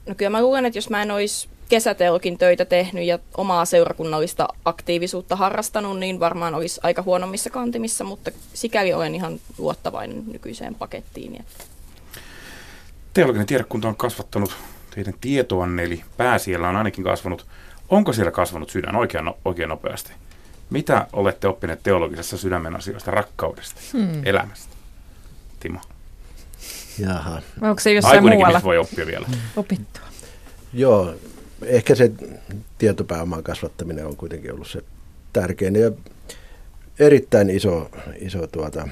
[0.07, 4.47] No kyllä mä luulen, että jos mä en olisi kesäteolokin töitä tehnyt ja omaa seurakunnallista
[4.65, 11.35] aktiivisuutta harrastanut, niin varmaan olisi aika huonommissa kantimissa, mutta sikäli olen ihan luottavainen nykyiseen pakettiin.
[11.39, 11.63] Että.
[13.13, 14.55] Teologinen tiedekunta on kasvattanut
[14.95, 17.45] teidän tietoanne, eli pää siellä on ainakin kasvanut.
[17.89, 20.11] Onko siellä kasvanut sydän oikein, no, oikein nopeasti?
[20.69, 24.21] Mitä olette oppineet teologisessa sydämen asioista, rakkaudesta, hmm.
[24.25, 24.75] elämästä?
[25.59, 25.79] Timo.
[26.99, 27.41] Jaha.
[27.61, 29.27] Onko se jossain muualla voi oppia vielä.
[29.55, 30.03] opittua?
[30.73, 31.15] Joo,
[31.65, 32.11] ehkä se
[32.77, 34.83] tietopääoman kasvattaminen on kuitenkin ollut se
[35.33, 35.91] tärkein ja
[36.99, 38.87] erittäin iso, iso tuota,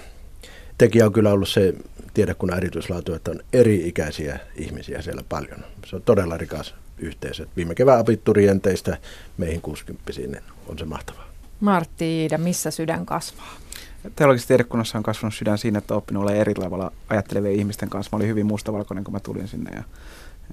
[0.78, 1.74] tekijä on kyllä ollut se
[2.14, 5.60] tiedekunnan erityislaatu, että on eri-ikäisiä ihmisiä siellä paljon.
[5.86, 7.48] Se on todella rikas yhteisö.
[7.56, 8.98] Viime kevään abiturienteistä
[9.38, 11.30] meihin 60 niin on se mahtavaa.
[11.60, 13.54] Martti Iida, missä sydän kasvaa?
[14.16, 18.10] Teologisessa tiedekunnassa on kasvanut sydän siinä, että oppinut olemaan eri tavalla ajattelevien ihmisten kanssa.
[18.12, 19.84] Mä olin hyvin mustavalkoinen, kun mä tulin sinne ja,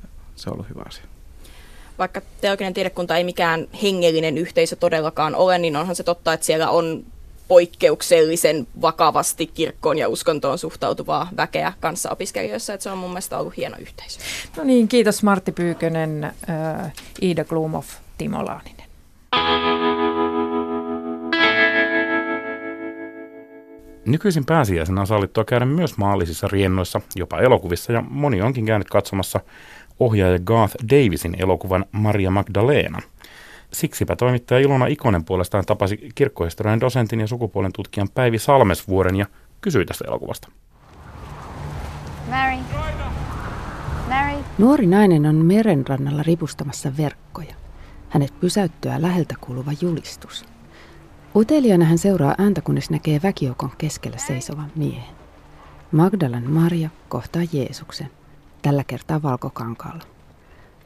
[0.02, 1.04] ja se on ollut hyvä asia.
[1.98, 6.70] Vaikka teologinen tiedekunta ei mikään hengellinen yhteisö todellakaan ole, niin onhan se totta, että siellä
[6.70, 7.04] on
[7.48, 13.56] poikkeuksellisen vakavasti kirkkoon ja uskontoon suhtautuvaa väkeä kanssa opiskelijoissa, että se on mun mielestä ollut
[13.56, 14.20] hieno yhteisö.
[14.56, 17.84] No niin, kiitos Martti Pyykönen, äh, Iida Glumov,
[18.18, 18.86] Timo Laaninen.
[24.06, 29.40] Nykyisin pääsiäisenä on sallittua käydä myös maallisissa riennoissa, jopa elokuvissa, ja moni onkin käynyt katsomassa
[30.00, 32.98] ohjaaja Garth Davisin elokuvan Maria Magdalena.
[33.72, 39.26] Siksipä toimittaja Ilona Ikonen puolestaan tapasi kirkkohistorian dosentin ja sukupuolen tutkijan Päivi Salmesvuoren ja
[39.60, 40.48] kysyi tästä elokuvasta.
[42.30, 42.56] Mary.
[44.08, 44.36] Mary.
[44.58, 47.54] Nuori nainen on merenrannalla ripustamassa verkkoja.
[48.08, 50.44] Hänet pysäyttyä läheltä kuuluva julistus–
[51.36, 55.14] Uteliaana hän seuraa ääntä, kunnes näkee väkijoukon keskellä seisovan miehen.
[55.92, 58.10] Magdalan Maria kohtaa Jeesuksen,
[58.62, 60.02] tällä kertaa valkokankaalla.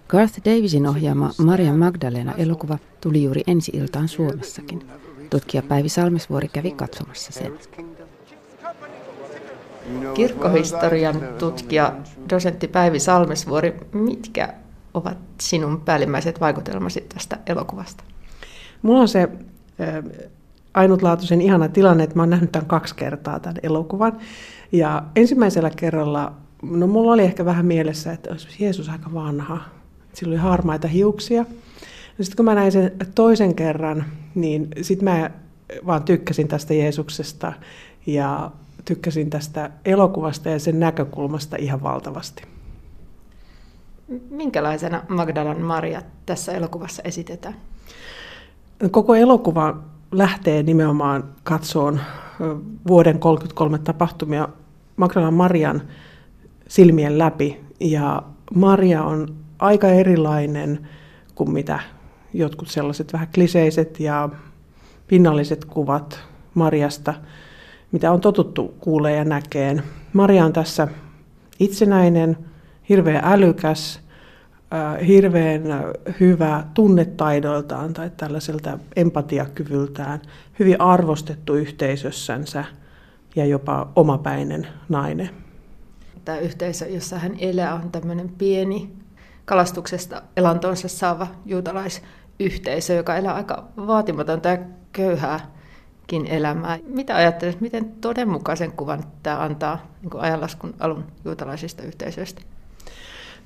[0.09, 4.87] Garth Davisin ohjaama Maria Magdalena-elokuva tuli juuri ensi iltaan Suomessakin.
[5.31, 7.53] Tutkija Päivi Salmesvuori kävi katsomassa sen.
[10.15, 11.93] Kirkkohistorian tutkija,
[12.31, 14.55] dosentti Päivi Salmesvuori, mitkä
[14.95, 18.05] ovat sinun päällimmäiset vaikutelmasi tästä elokuvasta?
[18.83, 19.29] Mulla on se
[20.75, 24.19] ainutlaatuisen ihana tilanne, että mä oon nähnyt tämän kaksi kertaa tämän elokuvan.
[24.73, 29.61] Ja ensimmäisellä kerralla, no mulla oli ehkä vähän mielessä, että olisi Jeesus aika vanha.
[30.13, 31.43] Sillä oli harmaita hiuksia.
[32.19, 34.05] No sitten kun mä näin sen toisen kerran,
[34.35, 35.31] niin sitten mä
[35.87, 37.53] vaan tykkäsin tästä Jeesuksesta
[38.07, 38.51] ja
[38.85, 42.43] tykkäsin tästä elokuvasta ja sen näkökulmasta ihan valtavasti.
[44.31, 47.57] Minkälaisena Magdalan Maria tässä elokuvassa esitetään?
[48.91, 49.79] Koko elokuva
[50.12, 52.01] lähtee nimenomaan katsoon
[52.88, 54.49] vuoden 1933 tapahtumia
[54.96, 55.83] Magdalan Marian
[56.68, 57.61] silmien läpi.
[57.81, 58.23] Ja
[58.55, 60.88] Maria on aika erilainen
[61.35, 61.81] kuin mitä
[62.35, 64.29] jotkut sellaiset vähän kliseiset ja
[65.07, 66.20] pinnalliset kuvat
[66.55, 67.14] Mariasta,
[67.92, 69.83] mitä on totuttu kuulee ja näkeen.
[70.12, 70.88] Maria on tässä
[71.61, 72.37] itsenäinen,
[72.88, 74.01] hirveän älykäs,
[74.75, 75.63] äh, hirveän
[76.21, 80.23] hyvä tunnetaidoiltaan tai tällaiselta empatiakyvyltään,
[80.59, 82.65] hyvin arvostettu yhteisössänsä
[83.37, 85.31] ja jopa omapäinen nainen.
[86.25, 88.93] Tämä yhteisö, jossa hän elää, on tämmöinen pieni
[89.45, 94.59] kalastuksesta elantonsa saava juutalaisyhteisö, joka elää aika vaatimatonta ja
[94.93, 96.79] köyhääkin elämää.
[96.87, 102.43] Mitä ajattelet, miten todenmukaisen kuvan tämä antaa niin ajanlaskun alun juutalaisista yhteisöistä?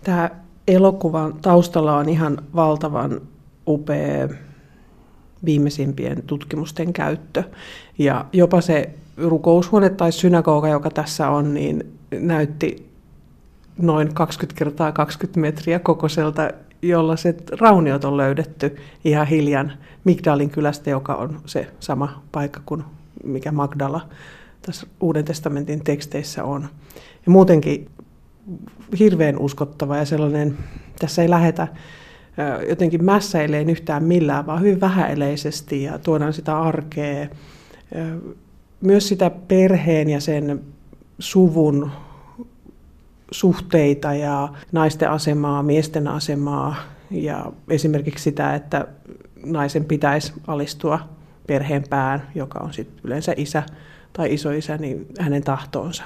[0.04, 0.30] Tämä
[0.68, 3.20] elokuvan taustalla on ihan valtavan
[3.66, 4.28] upea
[5.44, 7.44] viimeisimpien tutkimusten käyttö.
[7.98, 12.90] Ja jopa se rukoushuone tai synagoga, joka tässä on, niin näytti
[13.78, 16.50] noin 20 kertaa 20 metriä kokoiselta,
[16.82, 19.72] jolla se rauniot on löydetty ihan hiljan
[20.04, 22.84] Migdalin kylästä, joka on se sama paikka kuin
[23.24, 24.00] mikä Magdala
[24.62, 26.68] tässä Uuden testamentin teksteissä on.
[27.26, 27.88] Ja muutenkin
[28.98, 30.58] hirveän uskottava ja sellainen,
[30.98, 31.68] tässä ei lähetä
[32.68, 37.28] jotenkin mässäileen yhtään millään, vaan hyvin vähäeleisesti ja tuodaan sitä arkea,
[38.80, 40.60] myös sitä perheen ja sen
[41.18, 41.90] suvun
[43.30, 46.76] suhteita ja naisten asemaa, miesten asemaa
[47.10, 48.86] ja esimerkiksi sitä, että
[49.46, 51.00] naisen pitäisi alistua
[51.46, 53.62] perheen pään, joka on sitten yleensä isä
[54.12, 56.04] tai isoisä, niin hänen tahtoonsa.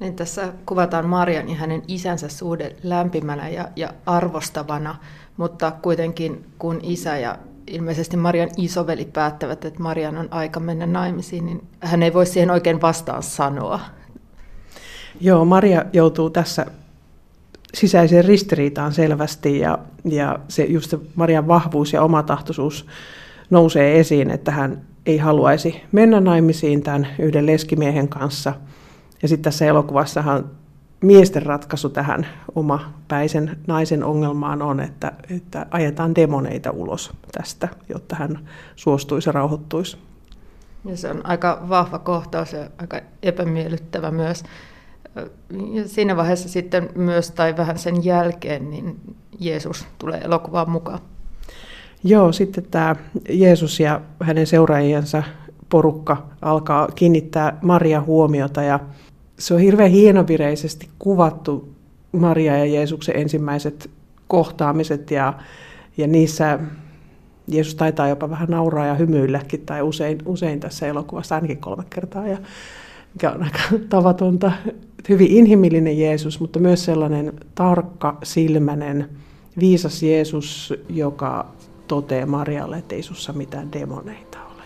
[0.00, 4.96] Niin tässä kuvataan Marian ja hänen isänsä suhde lämpimänä ja, ja arvostavana,
[5.36, 11.46] mutta kuitenkin kun isä ja ilmeisesti Marian isoveli päättävät, että Marian on aika mennä naimisiin,
[11.46, 13.80] niin hän ei voi siihen oikein vastaan sanoa.
[15.20, 16.66] Joo, Maria joutuu tässä
[17.74, 22.86] sisäiseen ristiriitaan selvästi ja, ja se, just se Marian vahvuus ja omatahtoisuus
[23.50, 28.54] nousee esiin, että hän ei haluaisi mennä naimisiin tämän yhden leskimiehen kanssa.
[29.22, 30.50] Ja sitten tässä elokuvassahan
[31.00, 38.16] miesten ratkaisu tähän oma päisen naisen ongelmaan on, että, että ajetaan demoneita ulos tästä, jotta
[38.16, 39.96] hän suostuisi ja rauhoittuisi.
[40.84, 44.42] Ja se on aika vahva kohtaus ja aika epämiellyttävä myös.
[45.72, 49.00] Ja siinä vaiheessa sitten myös, tai vähän sen jälkeen, niin
[49.38, 50.98] Jeesus tulee elokuvaan mukaan.
[52.04, 52.96] Joo, sitten tämä
[53.28, 55.22] Jeesus ja hänen seuraajiensa
[55.68, 58.80] porukka alkaa kiinnittää Maria huomiota ja
[59.40, 61.68] se on hirveän hienovireisesti kuvattu
[62.12, 63.90] Maria ja Jeesuksen ensimmäiset
[64.28, 65.34] kohtaamiset ja,
[65.96, 66.58] ja niissä
[67.48, 72.28] Jeesus taitaa jopa vähän nauraa ja hymyilläkin tai usein, usein tässä elokuvassa ainakin kolme kertaa
[72.28, 72.38] ja
[73.14, 74.52] mikä on aika tavatonta.
[75.08, 79.08] Hyvin inhimillinen Jeesus, mutta myös sellainen tarkka, silmänen,
[79.60, 81.46] viisas Jeesus, joka
[81.88, 84.62] toteaa Marialle, että ei sussa mitään demoneita ole.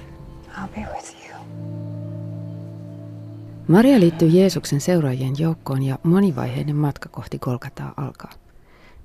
[0.49, 1.24] I'll be with you.
[3.69, 8.33] Maria liittyy Jeesuksen seuraajien joukkoon ja monivaiheinen matka kohti Golgataa alkaa.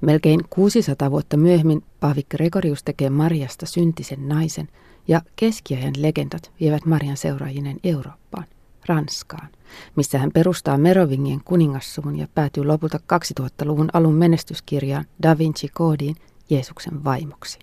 [0.01, 4.67] Melkein 600 vuotta myöhemmin Paavi Gregorius tekee Mariasta syntisen naisen
[5.07, 8.45] ja keskiajan legendat vievät Marian seuraajinen Eurooppaan.
[8.85, 9.47] Ranskaan,
[9.95, 16.15] missä hän perustaa Merovingien kuningassuvun ja päätyy lopulta 2000-luvun alun menestyskirjaan Da Vinci Koodiin
[16.49, 17.59] Jeesuksen vaimoksi.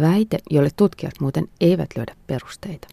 [0.00, 2.88] Väite, jolle tutkijat muuten eivät löydä perusteita.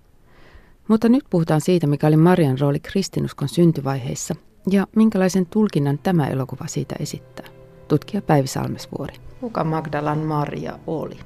[0.87, 4.35] Mutta nyt puhutaan siitä, mikä oli Marian rooli kristinuskon syntyvaiheissa
[4.69, 7.45] ja minkälaisen tulkinnan tämä elokuva siitä esittää.
[7.87, 9.15] Tutkija Päivi Salmesvuori.
[9.41, 11.17] Kuka Magdalan Maria oli?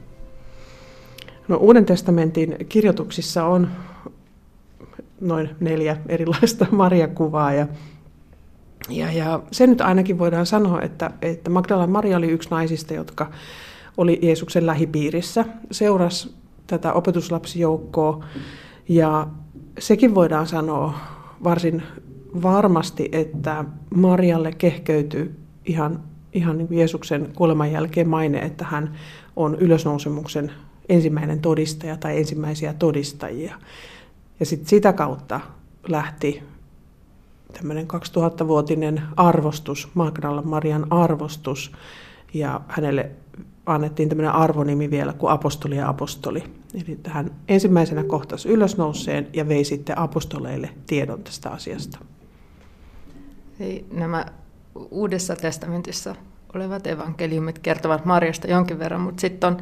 [1.47, 3.71] No, Uuden testamentin kirjoituksissa on
[5.21, 7.67] noin neljä erilaista Maria-kuvaa ja
[8.89, 13.31] Ja, ja se nyt ainakin voidaan sanoa, että, että Magdala Maria oli yksi naisista, jotka
[13.97, 16.35] oli Jeesuksen lähipiirissä, seurasi
[16.67, 18.25] tätä opetuslapsijoukkoa
[18.89, 19.27] ja
[19.79, 20.93] sekin voidaan sanoa
[21.43, 21.83] varsin
[22.43, 23.65] varmasti, että
[23.95, 25.31] Marialle kehkeytyi
[25.65, 26.03] ihan,
[26.33, 28.93] ihan niin kuin Jeesuksen kuoleman jälkeen maine, että hän
[29.35, 30.51] on ylösnousemuksen
[30.89, 33.55] ensimmäinen todistaja tai ensimmäisiä todistajia.
[34.39, 35.39] Ja sitten sitä kautta
[35.87, 36.43] lähti
[37.53, 41.71] tämmöinen 2000-vuotinen arvostus, Magdala Marian arvostus,
[42.33, 43.11] ja hänelle
[43.65, 46.43] annettiin tämmöinen arvonimi vielä kuin apostoli ja apostoli.
[46.73, 51.99] Eli hän ensimmäisenä kohtasi ylösnouseen ja vei sitten apostoleille tiedon tästä asiasta.
[53.59, 54.25] Ei, nämä
[54.91, 56.15] Uudessa testamentissa
[56.55, 59.57] olevat evankeliumit kertovat Marjasta jonkin verran, mutta sitten on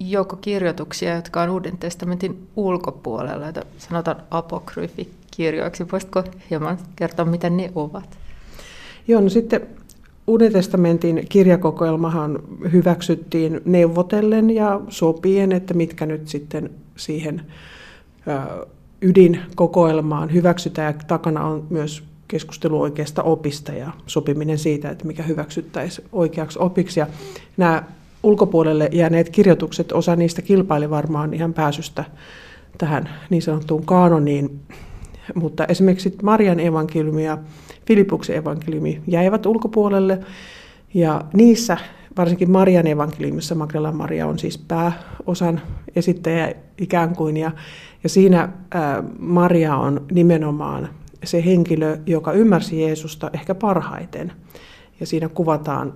[0.00, 5.90] joukko kirjoituksia, jotka on Uuden testamentin ulkopuolella, joita sanotaan apokryfikirjoiksi.
[5.92, 8.18] Voisitko hieman kertoa, mitä ne ovat?
[9.08, 9.66] Joo, no sitten
[10.30, 12.38] Uuden testamentin kirjakokoelmahan
[12.72, 17.42] hyväksyttiin neuvotellen ja sopien, että mitkä nyt sitten siihen
[19.02, 20.94] ydinkokoelmaan hyväksytään.
[21.06, 27.00] Takana on myös keskustelu oikeasta opista ja sopiminen siitä, että mikä hyväksyttäisiin oikeaksi opiksi.
[27.00, 27.06] Ja
[27.56, 27.82] nämä
[28.22, 32.04] ulkopuolelle jääneet kirjoitukset, osa niistä kilpaili varmaan ihan pääsystä
[32.78, 34.60] tähän niin sanottuun kaanoniin,
[35.34, 37.38] mutta esimerkiksi Marian evankeliumi ja
[37.86, 40.20] Filipuksen evankeliumi jäivät ulkopuolelle,
[40.94, 41.76] ja niissä,
[42.16, 45.60] varsinkin Marian evankeliumissa, Magdalena Maria on siis pääosan
[45.96, 47.50] esittäjä ikään kuin, ja,
[48.02, 50.88] ja siinä ää, Maria on nimenomaan
[51.24, 54.32] se henkilö, joka ymmärsi Jeesusta ehkä parhaiten.
[55.00, 55.94] Ja siinä kuvataan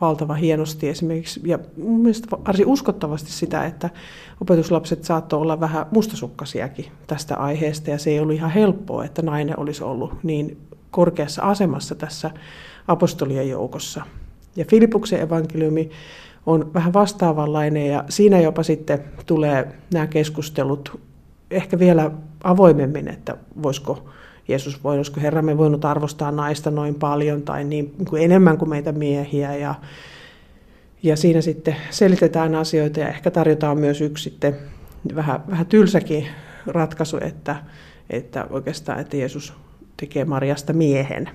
[0.00, 3.90] valtava hienosti esimerkiksi, ja mielestäni varsin uskottavasti sitä, että
[4.40, 9.58] opetuslapset saattoi olla vähän mustasukkasiakin tästä aiheesta, ja se ei ollut ihan helppoa, että nainen
[9.58, 10.58] olisi ollut niin
[10.90, 12.30] korkeassa asemassa tässä
[12.88, 14.02] apostolien joukossa.
[14.56, 15.90] Ja Filipuksen evankeliumi
[16.46, 21.00] on vähän vastaavanlainen, ja siinä jopa sitten tulee nämä keskustelut
[21.50, 22.10] ehkä vielä
[22.44, 24.08] avoimemmin, että voisiko
[24.48, 28.92] Jeesus, voisiko Herramme voinut arvostaa naista noin paljon tai niin, niin kuin enemmän kuin meitä
[28.92, 29.56] miehiä.
[29.56, 29.74] Ja,
[31.02, 34.56] ja siinä sitten selitetään asioita ja ehkä tarjotaan myös yksi sitten
[35.14, 36.26] vähän, vähän tylsäkin
[36.66, 37.56] ratkaisu, että,
[38.10, 39.52] että oikeastaan, että Jeesus
[40.00, 41.30] tekee Mariasta miehen.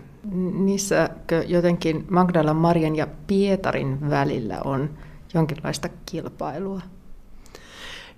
[0.53, 4.89] Niissäkö jotenkin Magdala Marian ja Pietarin välillä on
[5.33, 6.81] jonkinlaista kilpailua?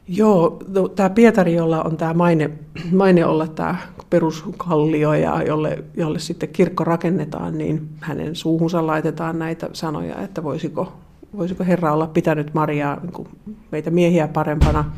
[0.08, 2.50] Joo, no, tämä Pietari, jolla on tämä maine,
[2.92, 3.76] maine olla tämä
[4.10, 10.94] peruskallio ja jolle, jolle sitten kirkko rakennetaan, niin hänen suuhunsa laitetaan näitä sanoja, että voisiko,
[11.38, 13.28] voisiko Herra olla pitänyt Mariaa niin
[13.72, 14.92] meitä miehiä parempana.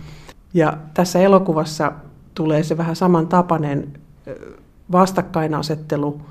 [0.54, 1.92] Ja tässä elokuvassa
[2.34, 3.94] tulee se vähän samantapainen
[4.92, 6.22] vastakkainasettelu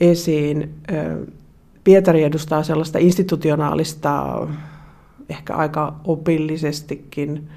[0.00, 0.74] esiin.
[1.84, 4.46] Pietari edustaa sellaista institutionaalista,
[5.28, 7.48] ehkä aika opillisestikin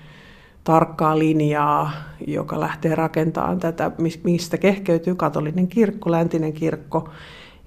[0.63, 1.91] tarkkaa linjaa,
[2.28, 3.91] joka lähtee rakentamaan tätä,
[4.24, 7.09] mistä kehkeytyy katolinen kirkko, läntinen kirkko.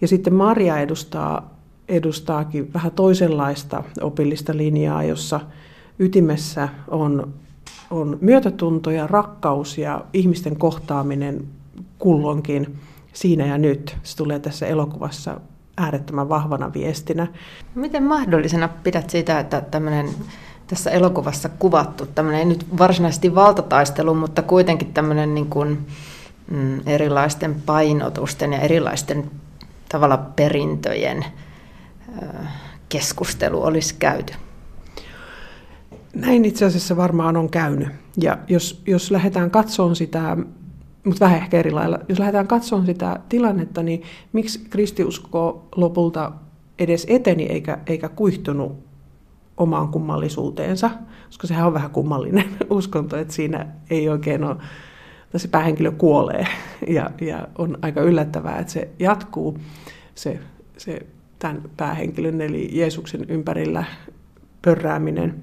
[0.01, 1.55] Ja sitten Maria edustaa,
[1.89, 5.41] edustaakin vähän toisenlaista opillista linjaa, jossa
[5.99, 7.35] ytimessä on,
[7.91, 11.45] on myötätunto ja rakkaus ja ihmisten kohtaaminen
[11.99, 12.79] kulloinkin
[13.13, 13.97] siinä ja nyt.
[14.03, 15.41] Se tulee tässä elokuvassa
[15.77, 17.27] äärettömän vahvana viestinä.
[17.75, 20.09] Miten mahdollisena pidät sitä, että tämmöinen
[20.67, 25.87] tässä elokuvassa kuvattu, tämmöinen ei nyt varsinaisesti valtataistelu, mutta kuitenkin tämmöinen niin kuin,
[26.51, 29.31] mm, erilaisten painotusten ja erilaisten
[29.89, 31.25] tavalla perintöjen
[32.23, 32.53] äh,
[32.89, 34.35] keskustelu olisi käyty?
[36.15, 37.89] Näin itse asiassa varmaan on käynyt.
[38.17, 40.37] Ja jos, jos lähdetään katsomaan sitä,
[41.05, 44.03] mutta vähän ehkä eri lailla, jos lähdetään katsomaan sitä tilannetta, niin
[44.33, 46.33] miksi kristiusko lopulta
[46.79, 48.85] edes eteni eikä, eikä kuihtunut
[49.57, 50.91] omaan kummallisuuteensa,
[51.27, 54.57] koska sehän on vähän kummallinen uskonto, että siinä ei oikein ole,
[55.37, 56.47] se päähenkilö kuolee.
[56.89, 59.59] Ja, ja on aika yllättävää, että se jatkuu
[60.15, 60.41] se,
[60.77, 61.07] se
[61.39, 63.85] tämän päähenkilön eli Jeesuksen ympärillä
[64.63, 65.43] pörrääminen.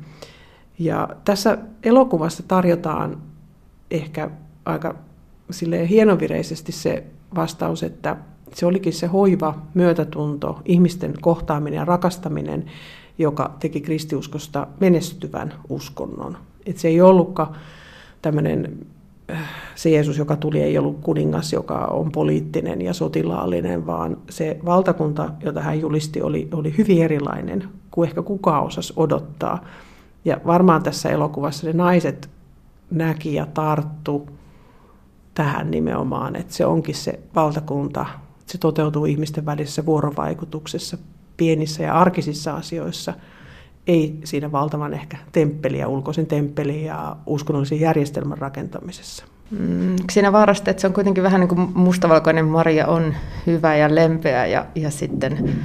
[0.79, 3.21] Ja tässä elokuvassa tarjotaan
[3.91, 4.29] ehkä
[4.65, 4.95] aika
[5.53, 7.03] silleen hienovireisesti se
[7.35, 8.17] vastaus, että
[8.53, 12.65] se olikin se hoiva, myötätunto, ihmisten kohtaaminen ja rakastaminen,
[13.17, 16.37] joka teki kristiuskosta menestyvän uskonnon.
[16.65, 17.55] Et se ei ollutkaan
[18.21, 18.77] tämmöinen,
[19.31, 24.59] äh, se Jeesus, joka tuli, ei ollut kuningas, joka on poliittinen ja sotilaallinen, vaan se
[24.65, 29.65] valtakunta, jota hän julisti, oli, oli hyvin erilainen kuin ehkä kukaan osasi odottaa.
[30.25, 32.29] Ja varmaan tässä elokuvassa ne naiset
[32.91, 34.29] näki ja tarttu
[35.33, 38.05] tähän nimenomaan, että se onkin se valtakunta,
[38.45, 40.97] Se toteutuu ihmisten välisessä vuorovaikutuksessa,
[41.37, 43.13] pienissä ja arkisissa asioissa,
[43.87, 49.25] ei siinä valtavan ehkä temppeliä, ulkoisen temppelin ja uskonnollisen järjestelmän rakentamisessa.
[49.51, 53.13] Mm, siinä vaarasta, että se on kuitenkin vähän niin kuin mustavalkoinen Maria on
[53.47, 55.55] hyvä ja lempeä ja, ja sitten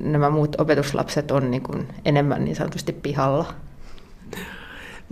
[0.00, 3.54] nämä muut opetuslapset on niin kuin enemmän niin sanotusti pihalla.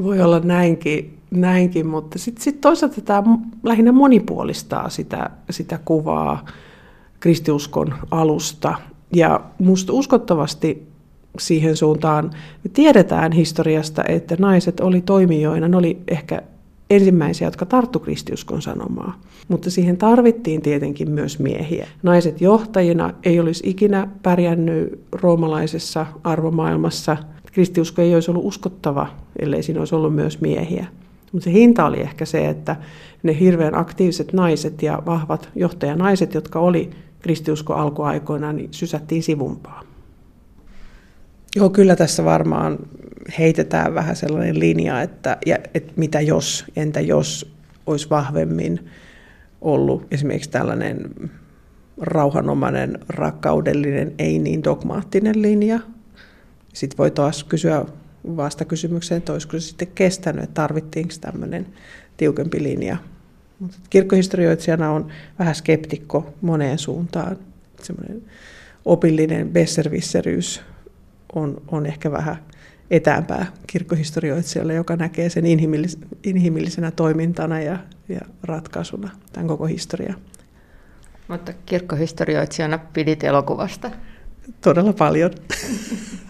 [0.03, 6.45] Voi olla näinkin, näinkin mutta sitten sit toisaalta tämä lähinnä monipuolistaa sitä, sitä kuvaa
[7.21, 8.75] kristiuskon alusta.
[9.13, 10.89] Ja musta uskottavasti
[11.39, 12.31] siihen suuntaan
[12.65, 16.43] me tiedetään historiasta, että naiset oli toimijoina, ne oli ehkä
[16.91, 19.21] ensimmäisiä, jotka tarttu kristiuskon sanomaa.
[19.49, 21.89] Mutta siihen tarvittiin tietenkin myös miehiä.
[22.03, 27.17] Naiset johtajina ei olisi ikinä pärjännyt roomalaisessa arvomaailmassa.
[27.53, 29.07] Kristiusko ei olisi ollut uskottava,
[29.39, 30.87] ellei siinä olisi ollut myös miehiä.
[31.33, 32.77] Mutta se hinta oli ehkä se, että
[33.23, 39.87] ne hirveän aktiiviset naiset ja vahvat johtajanaiset, jotka oli kristiusko alkuaikoina, niin sysättiin sivumpaan.
[41.57, 42.79] Joo, kyllä tässä varmaan
[43.39, 47.53] heitetään vähän sellainen linja, että, ja, että mitä jos, entä jos
[47.87, 48.91] olisi vahvemmin
[49.61, 51.11] ollut esimerkiksi tällainen
[52.01, 55.81] rauhanomainen, rakkaudellinen, ei niin dogmaattinen linja.
[56.73, 57.85] Sitten voi taas kysyä
[58.37, 61.67] vasta kysymykseen, että olisiko se sitten kestänyt, että tarvittiinko tämmöinen
[62.17, 62.97] tiukempi linja.
[63.59, 65.09] Mutta kirkkohistorioitsijana on
[65.39, 67.39] vähän skeptikko moneen suuntaan.
[67.83, 68.23] Semmoinen
[68.85, 70.63] opillinen besservisseryys
[71.35, 72.37] on, on ehkä vähän
[72.91, 80.15] etäämpää kirkkohistorioitsijalle, joka näkee sen inhimillis- inhimillisenä toimintana ja, ja ratkaisuna tämän koko historia.
[81.29, 83.91] Mutta kirkkohistorioitsijana pidit elokuvasta?
[84.61, 85.31] Todella paljon.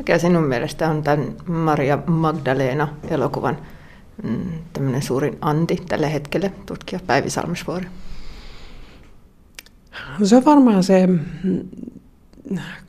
[0.00, 3.58] Mikä sinun mielestä on tämän Maria Magdalena-elokuvan
[4.22, 7.86] mm, tämmöinen suurin anti tällä hetkellä, tutkija Päivi Salmisvuori?
[10.18, 11.08] No se on varmaan se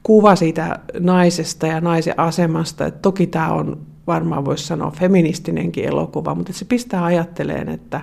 [0.03, 2.85] kuva siitä naisesta ja naisen asemasta.
[2.85, 8.01] Et toki tämä on varmaan voisi sanoa feministinenkin elokuva, mutta se pistää ajatteleen, että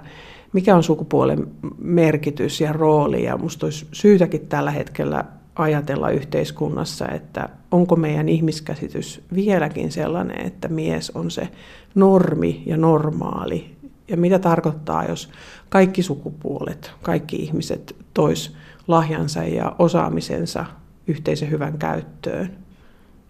[0.53, 1.47] mikä on sukupuolen
[1.79, 3.25] merkitys ja rooli.
[3.25, 5.25] Ja minusta olisi syytäkin tällä hetkellä
[5.59, 11.49] ajatella yhteiskunnassa, että onko meidän ihmiskäsitys vieläkin sellainen, että mies on se
[11.95, 13.77] normi ja normaali.
[14.09, 15.31] Ja mitä tarkoittaa, jos
[15.69, 18.57] kaikki sukupuolet, kaikki ihmiset tois
[18.89, 20.65] lahjansa ja osaamisensa
[21.07, 22.59] yhteisen hyvän käyttöön.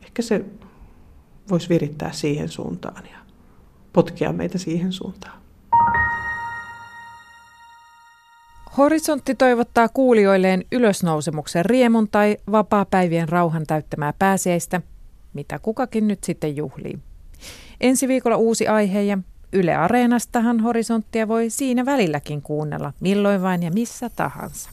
[0.03, 0.45] Ehkä se
[1.51, 3.19] voisi virittää siihen suuntaan ja
[3.93, 5.38] potkia meitä siihen suuntaan.
[8.77, 14.81] Horisontti toivottaa kuulijoilleen ylösnousemuksen riemun tai vapaa-päivien rauhan täyttämää pääsiäistä,
[15.35, 16.99] mitä kukakin nyt sitten juhlii.
[17.81, 19.19] Ensi viikolla uusi aihe ja
[19.53, 24.71] Yle Areenastahan horisonttia voi siinä välilläkin kuunnella, milloin vain ja missä tahansa.